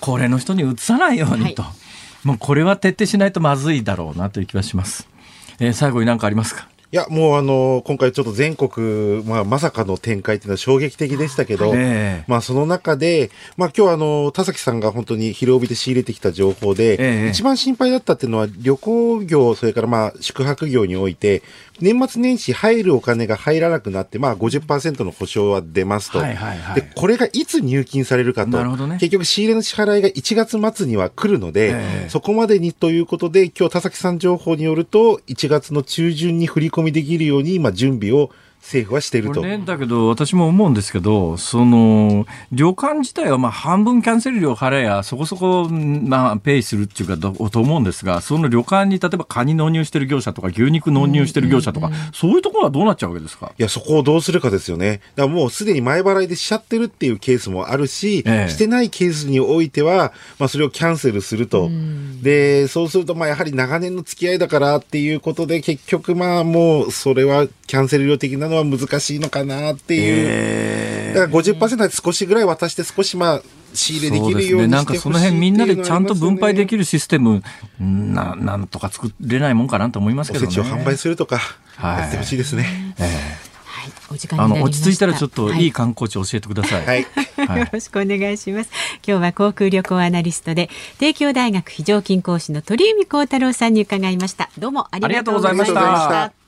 [0.00, 1.62] 高齢の人にうつさないようにと。
[1.62, 1.79] はい
[2.24, 5.08] もうこれは徹底しないとまずいだろうなという気はします。
[5.58, 6.68] えー、最後に何かありますか？
[6.92, 12.24] いや、もうあの、今回ちょっと全国、まあ、まさかの展開っていうのは衝撃的でしたけど、え。
[12.26, 21.44] ー、まあ、その中で、まあ、今日あの、田崎さんが本当に広帯で仕入れてきた情報で、えー、一番心配だったっていうのは、旅行業、それからまあ、宿泊業において、
[21.80, 26.18] 年末年始入るお金が入らなくなって、まあ50%の保証は出ますと。
[26.18, 28.50] はいはいはい、で、これがいつ入金されるかと。
[28.50, 28.98] なるほどね。
[28.98, 38.30] 結局仕入れの支払いが1月末には来るので、えー、そこまでにということで、今日田崎さん情報によると、1月の中旬に振り込みできるように、今準備を
[38.62, 39.42] 政府はしていると。
[39.42, 53.52] ね、だけど、私も思うんですけど、その、旅館自体はまあ半分キャンセル料払えや、そこそこ、まあ、ペイするっていうか、と思うんですが、その旅館に例えばカニ納入してる業者とか、牛肉納入してる業者とか、そういうところはどうなっちゃうわけですか？
[53.58, 55.00] いや、そこをどうするかですよね。
[55.16, 61.70] だからもうすでに前払いでしちゃってるっていうケースもあるし、ええ、してないケースにおいては、まあ、それをキャンセルすると。
[62.22, 70.02] で、そうすると、まあ、やはり長年の付き合いだからっていうことで、結局、まあ、もう、それはキャンセル料的なのは難しいのかなっていう。
[70.02, 73.42] えー、だから50%で少しぐらい渡して少しまあ、
[73.72, 77.42] 仕入れできるようにしてほしい、ね、なんかその辺みんなでちゃんと分配できるシステム、
[77.78, 80.48] ななんとか作れないもんかなと思いますけどね。
[80.48, 81.40] おせちを販売するとか、
[81.80, 82.94] やってほしいですね。
[82.98, 83.50] えー
[84.10, 86.86] お時間あの落ち着いたらちょっといい観光地教えてください。
[86.86, 87.06] はい、
[87.46, 88.70] はい、よろしくお願いします。
[89.06, 94.50] 今日は航空旅行アナリストで帝京大学非常勤講師の鳥海高太郎さんに伺いました。
[94.58, 96.39] どうもありがとうございました。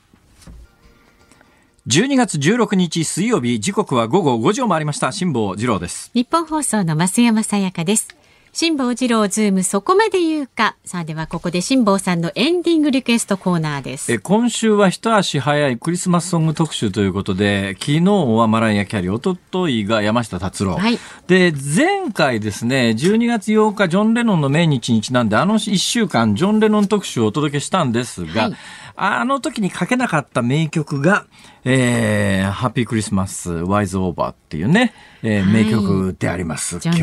[1.85, 8.07] 12月16日水曜日時刻は午後5時を回りました辛坊治郎です日本放送の増山さやかです
[8.53, 10.75] 辛坊治郎ズームそこまで言うか。
[10.85, 14.13] さあではここで辛坊さんのエンディングリクエストコーナーです。
[14.13, 20.75] え今週は一足早いクリスマスソング特集ということで、昨日はマライア・キャリー、おとといが山下達郎。
[20.75, 28.53] はい、で、前回ですね、12月8日ジョン・レノンの命日にちなんで、あの1週間ジョン・レノン特集をお届けしたんですが、はい
[28.95, 31.25] あの時にかけなかった名曲が、
[31.65, 36.79] えー、ハッピークリスマス、ワイズオーバーっていうね、えー、名曲であります。
[36.83, 36.99] 今日、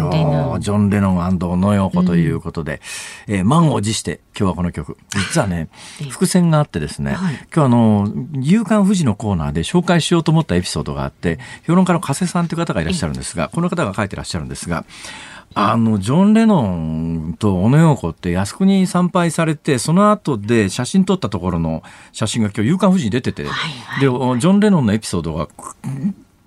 [0.60, 1.38] ジョン・レノン。
[1.38, 2.80] 小野洋子ということで、
[3.26, 4.96] うん、えー、満を持して今日はこの曲。
[5.10, 5.68] 実はね、
[6.10, 14.84] 伏線があってですね、はい、今日あの、夕刊富士のコーナーで紹介しようと思ったエピソードがあって、評論家の加瀬さんという方がいらっしゃるんですが、この方が書いてらっしゃるんですが、
[15.54, 21.82] あの、ジョン・レノンと小野洋子って靖国に参拝されて、その後で写真撮ったところの
[22.12, 25.48] 写真が今日、夕刊富士に出てて、はいはい、で、ジョン・レノンのエピソードが、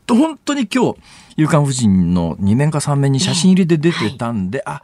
[0.07, 0.99] 本当に今日、
[1.35, 4.81] 夕刊富士の2面か3面に写真入りで出てたんで、はい、あ、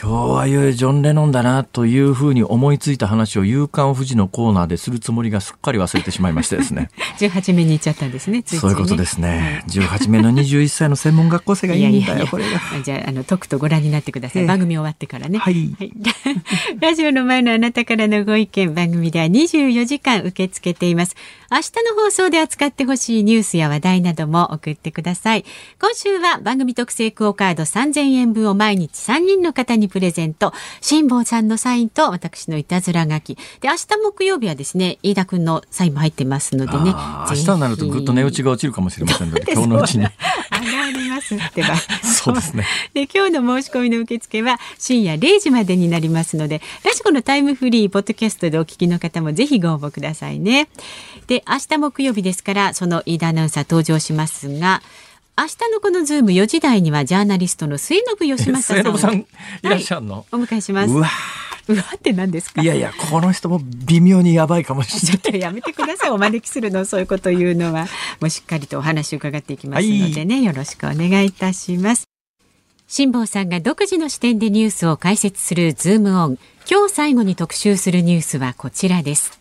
[0.00, 6.90] 今日はいよいよジョン・レノンだなというふうに思いついた話を夕刊富士のコーナーでするつもりがすっかり忘れてしまいましてですね。
[7.18, 8.38] 18名に行っちゃったんですね。
[8.38, 9.64] ねそういうことですね。
[9.66, 12.60] 18名の21歳の専門学校生がいいんだよ、いやいやこれが。
[12.84, 14.46] じゃあ、あの、とくとご覧になってください。
[14.46, 15.40] 番組終わってからね。
[15.40, 15.74] はい。
[15.76, 15.92] はい、
[16.78, 21.16] ラジオの前のあなたからのご意見、番組では24時間受け付けています。
[21.50, 25.44] 明日の放送で扱ってほしいニュースや話題なども送ってください。
[25.80, 30.52] 今週は番組特製クオカード3000円分を毎日3人の方にプレゼント。
[30.80, 33.34] 辛坊さんのサインと私のいたずら書き。
[33.60, 36.94] で、明日木曜日はですね、飯田くんのサインも入ってますのでね。
[37.30, 40.04] 明日になるとぐっと値打ちが落ちるかもしれませんので、 今日のうちに。
[40.04, 40.10] 上
[40.72, 41.76] がりますってば。
[42.02, 42.66] そうですね。
[42.94, 50.68] で、今日の申し込みの受付は深夜0時までになりますので、ラジコのタイムフリー、ポッドキャストでお聞きの方もぜひご応募くださいね。
[51.26, 54.82] で、明日木曜日ですから、その飯田アナウンサー登場しますが、
[55.38, 58.98] 明日のこのズーム4時台にはジャーナリストの末延吉正さん。
[58.98, 59.26] さんい
[59.62, 60.92] らっしゃるの、はい、お迎えします。
[60.92, 61.08] うわ
[61.68, 62.60] うわって何ですか？
[62.60, 65.18] いやいや、この人も微妙にやばいかもしれない。
[65.20, 66.10] ちょっとやめてください。
[66.10, 67.86] お招きするの、そういうこと言うのは。
[68.20, 72.08] もうしっかりとお話を伺っていきますのでね、はい、よろしくお願いいたします。
[72.88, 76.38] 辛坊さんが独自の視点でニュースを解説するズームオン。
[76.68, 79.37] 今日最後に特集するニュースはこちらです。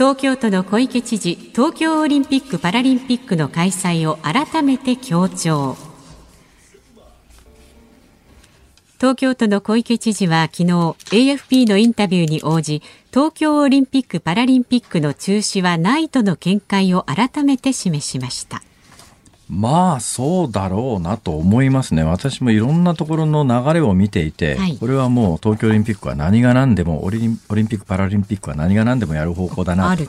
[0.00, 5.76] 東京都の小池知事東京オリンピック・パラリンピックの開催を改めて強調。
[8.96, 10.68] 東京都の小池知事は昨日
[11.10, 12.80] AFP のインタビューに応じ
[13.10, 18.62] 東京オリンピック・パラリンピックの中止はないとの見解を改めて示しました。
[19.50, 30.04] まあそうだろうなと思いますね、私もいろんなところの流れを見ていて、はい、これはもう東京オリンピックは何が何でもオリンピック・パラリンピックは何が何でもやる方向だなと。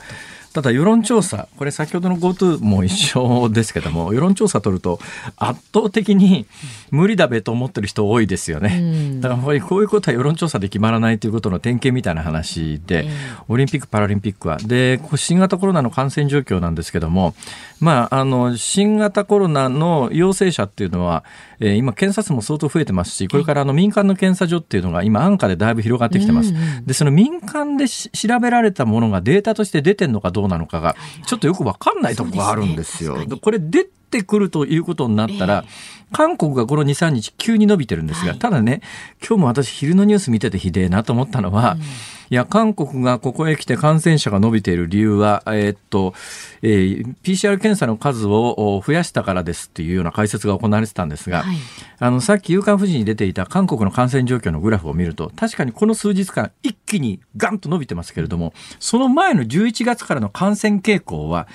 [0.52, 5.00] ただ世論調査、これ先ほどの GoTo も一緒ですけども、世論調査取ると
[5.36, 6.46] 圧倒的に
[6.90, 9.20] 無理だべと思ってる人多いですよね。
[9.20, 13.08] だからやっぱりこういうことは世論調査で決まらないということの典型みたいな話で、
[13.48, 14.58] オリンピック・パラリンピックは。
[14.58, 17.34] で、新型コロナの感染状況なんですけども、
[17.80, 21.24] まあ、あの、新型コロナの陽性者っていうのは、
[21.58, 26.52] えー、今検査数も相当増えてますし、これからあの民間の検査所っていうのが今安価でだいぶ広がってきてます。
[26.84, 33.16] で、その民間で調べられたものがデータとして出てるのかどうどうなのかが、ちょっとよくわかんないところがあるんですよ。
[33.40, 38.82] これ出てくるということになったら、えー、韓国がこの2、3日急に伸びてるんですが、はい、ただね、
[39.20, 41.82] 今日も私昼のニュース見ててひでえなと思ったのは、うん
[42.30, 46.14] いや、韓国がここへ来て感染者が伸びている理由は、えー、っと、
[46.62, 51.56] えー、PCR 検査の数を増やしたからですっていうような解説が行われてたんですが、はい、
[51.98, 61.48] あの、さっき夕刊富士に出ていた韓国の感染状況のグラフを見ると、確かにこの数日間一気にガンと伸びてますけれども、その前の11月からの感染傾向は、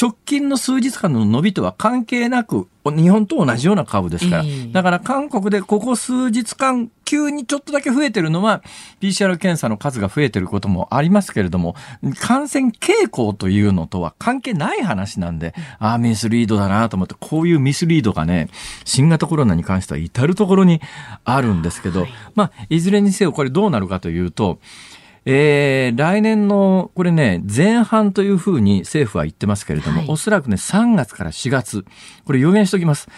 [0.00, 8.62] 直近の数日間の伸びとは関係なく、日本と同じような株ですから、だから韓国でここ数日間急にちょっとだけ増えてるのは
[9.00, 11.76] PCR 検査の数が増えてることもありますけれども
[12.20, 18.48] 感染傾向というのとは関係ない話なんで、ああミスリードだなと思ってこういうミスリードがね
[18.84, 20.80] 新型コロナに関しては至るところに
[21.24, 24.58] あるんですけど、まあいずれにせよこれどうなるかというと
[25.24, 31.84] えー、来年の、これね、前半というふうに政府は言ってますけれども、はい、おそらくね、3月から4月、
[32.24, 33.08] これ予言しておきます。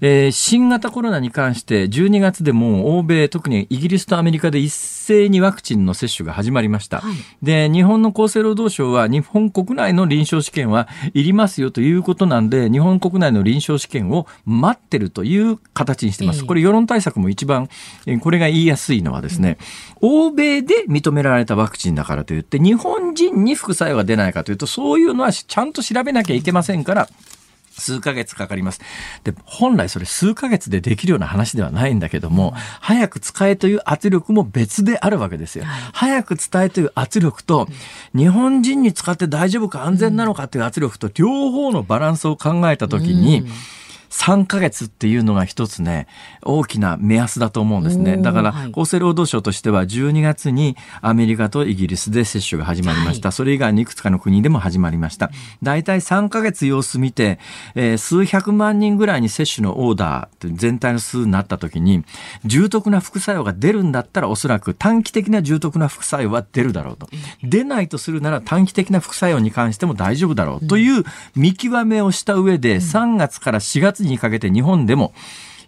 [0.00, 7.00] えー、新型コロナに関して12月でも欧米、特にイギリスとアメリカで一斉にワクチンの接種が始まりました。
[7.00, 16.46] はい、で、日本の厚生労働省は日本国内の臨床試験はいりますよということなんで、日本国内の臨床試験を待ってるという形にしてます。
[16.46, 17.68] これ世論対策も一番、
[18.20, 19.58] これが言いやすいのはですね、
[20.00, 27.08] 欧米で認められたワクチンだからといって、日本人に副作用が出ないかというと、そういうのはちゃんと調べなきゃいけませんから、
[27.72, 28.80] 数ヶ月かかります。
[29.24, 35.64] で、本来それ数ヶ月でできるような話ではないんだけども、うん、早く使えという圧力も別であるわけですよ。
[35.64, 37.68] はい、早く伝えという圧力と、
[38.14, 43.50] 日本人に使って大丈夫か安全なのかという圧力と、両方のバランスを考えたときに、うん
[44.10, 46.06] 3ヶ月っていうのが一つね、
[46.42, 48.16] 大きな目安だと思うんですね。
[48.16, 53.28] だから、厚生労働省としては12月にアメリカとイギリスで接種が始まりました。
[53.28, 55.30] はい、それ以外にいくつかの国でも始まりました。
[55.62, 57.38] 大体3ヶ月様子見て、
[57.74, 62.04] えー、数百万人ぐらいに接種のオーダー全体の数になった時に、
[62.44, 67.08] 重篤な副作用が出るんだったらおそらく短期的な重篤な副作用は出るだろうと。
[67.42, 71.04] 出ないとするなら短期的な副作用に関しても大丈夫だろうという
[71.36, 75.12] 見極めをした上で3月から4月にかけて日本でも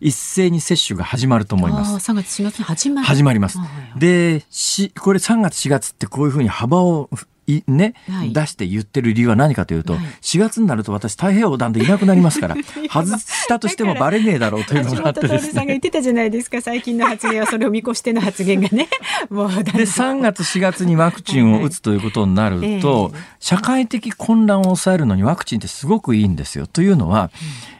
[0.01, 2.11] 一斉に接種が始まると思います。
[2.11, 3.59] 3月4月に始まる始まります。
[3.97, 7.09] で、し、これ3月4月ってこういうふうに幅を
[7.47, 12.57] いね、はい、出して言ってる理由は何かというと、はい、4月になると私太平洋横断でいなくなりますから
[12.91, 15.53] 外したとしてもバレねえだろうというのがあってですね。
[15.53, 18.89] さんが言ってたじゃないですか最近の発言はそれを見越しての発言がね。
[19.31, 26.67] もうで3月4月にワクチンを打つということになると、はい、社会的混乱を抑えるのにワクチンってすごくいいんですよ。
[26.67, 27.31] というのは、うん、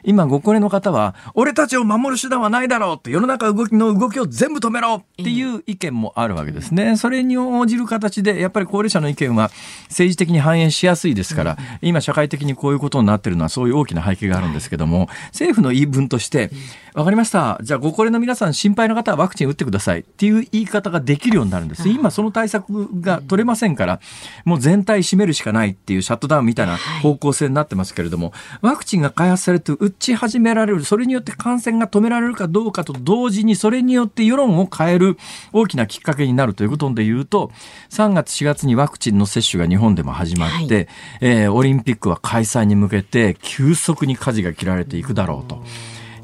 [0.03, 6.97] 今ご高齢の方は俺たちを守る手段はないだろうって世の中動きの動きを全部止めろっていう意見もあるわけですね。
[6.97, 9.51] それに応じる形でやっぱり高齢者の意見は
[9.89, 16.51] 政治的に反映しやすいですから、今社会的にこういうことになってるのはそういう大きな背景があるんですけども、政府の言い分として、
[16.93, 17.59] わかりました。
[17.63, 21.89] じゃあご高齢の皆さん心配な方はワクチン打ってくださいっていう言い方ができるようになるんです。
[21.89, 23.99] 今その対策が取れませんから、
[24.45, 28.31] もう全体閉めるしかないっていうシャットダウンみたいな方向性になってますけれども、
[28.61, 35.17] ワクチンが開発されて打ち始められる、それによって感染が止められるかどうかと同時に、それによって世論を変える
[35.51, 37.51] 大きなきっかけになるということで言うと、
[37.89, 40.87] 3月4月にワクチンの接種が日本でも始まって、はい、
[41.21, 45.63] えー、オリンピックは開催に向けて急速に舵が切られていくだろうと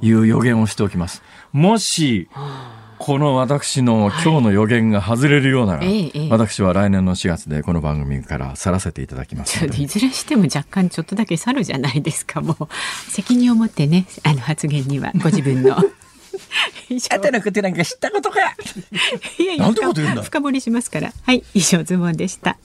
[0.01, 1.21] いう予言をしておきます。
[1.51, 2.29] もし、
[2.99, 12.67] この私の今日の予言が外れるようなら、はい、私は来年の4月でこの番組から去らせていただきますいずれしても若干ちょっとだけ去るじゃないですかもう。
[13.09, 15.77] 責任を持ってねあの発言にはご自分の。
[17.11, 18.39] あたのことなんか知ったことか。
[19.39, 19.71] いやいや
[20.21, 21.13] 深掘りしますから。
[21.23, 22.57] はい以上ズボンでした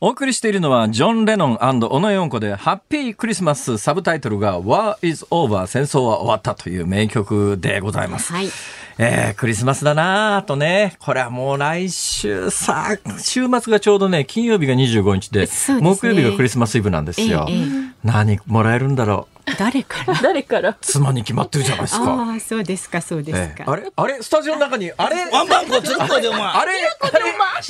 [0.00, 8.32] お送りしているのはジョン・レノン小野洋子でハッピークリスマスサブタイトルが War is over 戦争は終わったという名曲でございます。
[8.32, 8.48] はい
[8.98, 10.94] えー、クリスマスだなとね。
[11.00, 17.46] これはもう来週さ、週末がちょうどね、金曜日が25日で、でね、木曜日がクリスマスイブなんですよ。
[17.48, 19.33] えー、何もらえるんだろう。
[19.58, 20.14] 誰から？
[20.22, 20.76] 誰から？
[20.80, 22.04] 妻に決まってるじゃないですか。
[22.04, 23.64] ああ、そうですか、そうですか。
[23.70, 23.84] あれ？
[23.94, 24.22] あれ？
[24.22, 25.16] スタジオの中に、あれ？
[25.30, 26.40] ワンバンコずっとでお前。
[26.42, 26.72] あれ？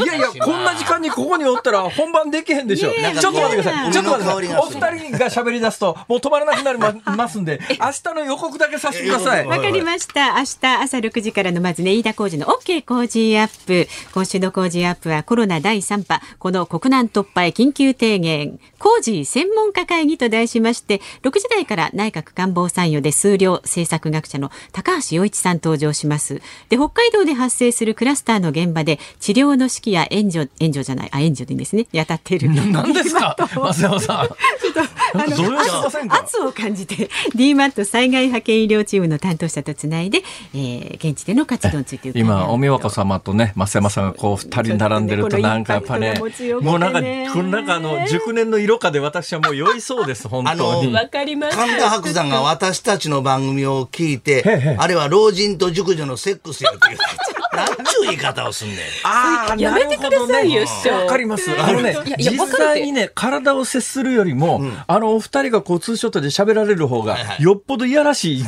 [0.04, 2.90] いやいや、こんな時間にここにおったら本番できへんでしょ。
[2.92, 3.92] ちょっと待ってください。
[3.92, 4.58] ちょっと待ってください。
[4.58, 6.78] お二人が喋り出すと、もう止まらなくなり
[7.16, 9.46] ま すんで、明日の予告だけさせてください。
[9.46, 10.34] わかりました。
[10.34, 13.88] 明日朝6時からのまずね、飯田浩二の OK 工事アップ。
[14.12, 26.40] 今週の工事アップはコロナ第3波、この国難突破へ緊急提言、工事専門家会議と題しまして、6時台から内閣官房参与で数量政策学者の高橋洋一さん登場します。
[26.68, 31.86] で、北海道で発生するクラスターの現場で治療の指揮や援助、援助じゃない、あ、援助でいいんですね。
[31.92, 32.50] やたっている。
[32.50, 33.36] 何ですか？
[33.56, 34.26] 松山さん。
[34.60, 40.22] ちょっと、圧を感じて、 DMAT 災害派遣医療チームの担当者とつないで、
[40.54, 46.14] えー、現地での活動について今、おみわこ様とね、増山さんがこう、二人並んでると、なんかやっぱね、
[46.60, 47.00] もうなんか、
[47.32, 50.92] この中の熟年の色化で私はもう酔いそうです、本当に。
[50.92, 51.56] わかります。
[51.56, 57.43] 神田伯山が私たちの番組を聞いて、あれは老人と熟女のセックスやって言って。
[57.56, 58.78] なんちゅう言い方をすんねん。
[59.04, 60.90] ああ、やめてくださいよ、師匠。
[60.90, 61.50] わかります。
[61.58, 68.44] あのね、実際にね、体を接するよりも、あのお二人がこうツーショットで喋られる方が、よっぽどいやらしい。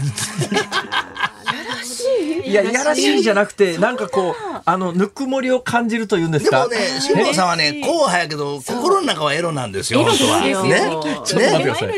[2.46, 4.34] いや、いやらしいじゃなくて、なんかこう、
[4.64, 6.68] あの、ぬくもりを感じるというんですか？
[6.68, 10.40] でもね、辛坊さんはね、硬派やけど、心の中はエロなんですよ、本当は。
[10.42, 10.50] ね？
[10.52, 11.88] ちょっと待ってください。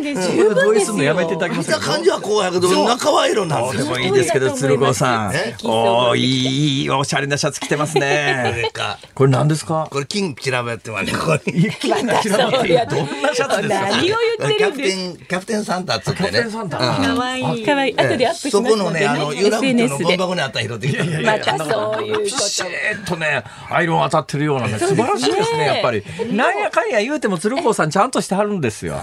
[0.54, 3.84] 同意するのやめていただきます見た感じは硬派やけど、中はエロなんですよ。
[3.84, 5.32] でもいいですけど、鶴子さん。
[5.64, 8.70] おいい、おしゃれなシャツ着てますね。
[9.14, 9.88] これ何ですか？
[9.90, 11.38] これ、金ちらべってますね、これ。
[11.80, 15.24] 金がちらべってどんなシャツですか何を言ってるんですか？
[15.28, 16.30] キャプテンサンタっつってね。
[16.30, 16.78] キャプテンサンタ。
[16.78, 16.84] か
[17.14, 17.64] わいい。
[17.64, 17.94] かわいい。
[17.98, 21.04] 後でアップしますそこのね、あの、有楽町のゴン箱にあった拾ってきた。
[21.22, 22.24] またそういうこと。
[22.24, 26.02] ピシッとね、アイロン当たってるようなね、素晴らしいですね、やっぱり。
[26.32, 29.00] なんやかんや言うても鶴光さんちゃんとしてはるんですよ。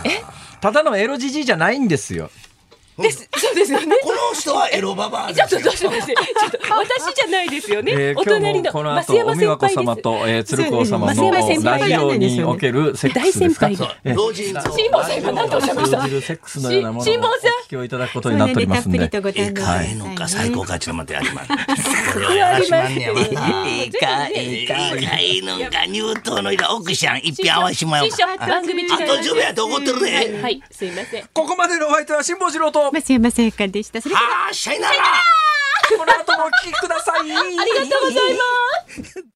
[0.61, 2.31] ただのエロじじいじゃないんですよ。
[2.97, 3.95] です、 そうですよね。
[4.03, 7.91] この人はエロババア ちょっとですよどうしてますちょっと私じゃないですよね。
[7.93, 9.85] えーお隣の今日もこの後増山お美和子先輩。
[9.85, 13.69] 様と、えー、鶴子様の輩ラジオにおけるセックスですか？
[14.05, 18.99] 老人像辛坊さん今何とおっしゃいました通じるセックスのようなものをおし辛坊さん聞きをいただくことになっておりますんで。
[18.99, 22.13] たっぷりとごええのか最高価値のまであります。
[22.13, 23.09] これはやらしまんね。
[23.09, 24.75] ええかええか
[25.19, 25.37] え
[25.83, 28.05] え入刀のいら奥さん一品合わしまよ
[28.39, 30.41] あと10秒やと怒ってるはい、で。
[30.41, 31.23] はい、すいません。
[31.33, 34.01] ここまでのお相手は辛坊治郎と、増山さやかでした。
[34.01, 34.95] それはあ、さよなら。
[35.89, 37.19] この後もお聞きください。
[37.19, 39.34] ありがとうございます。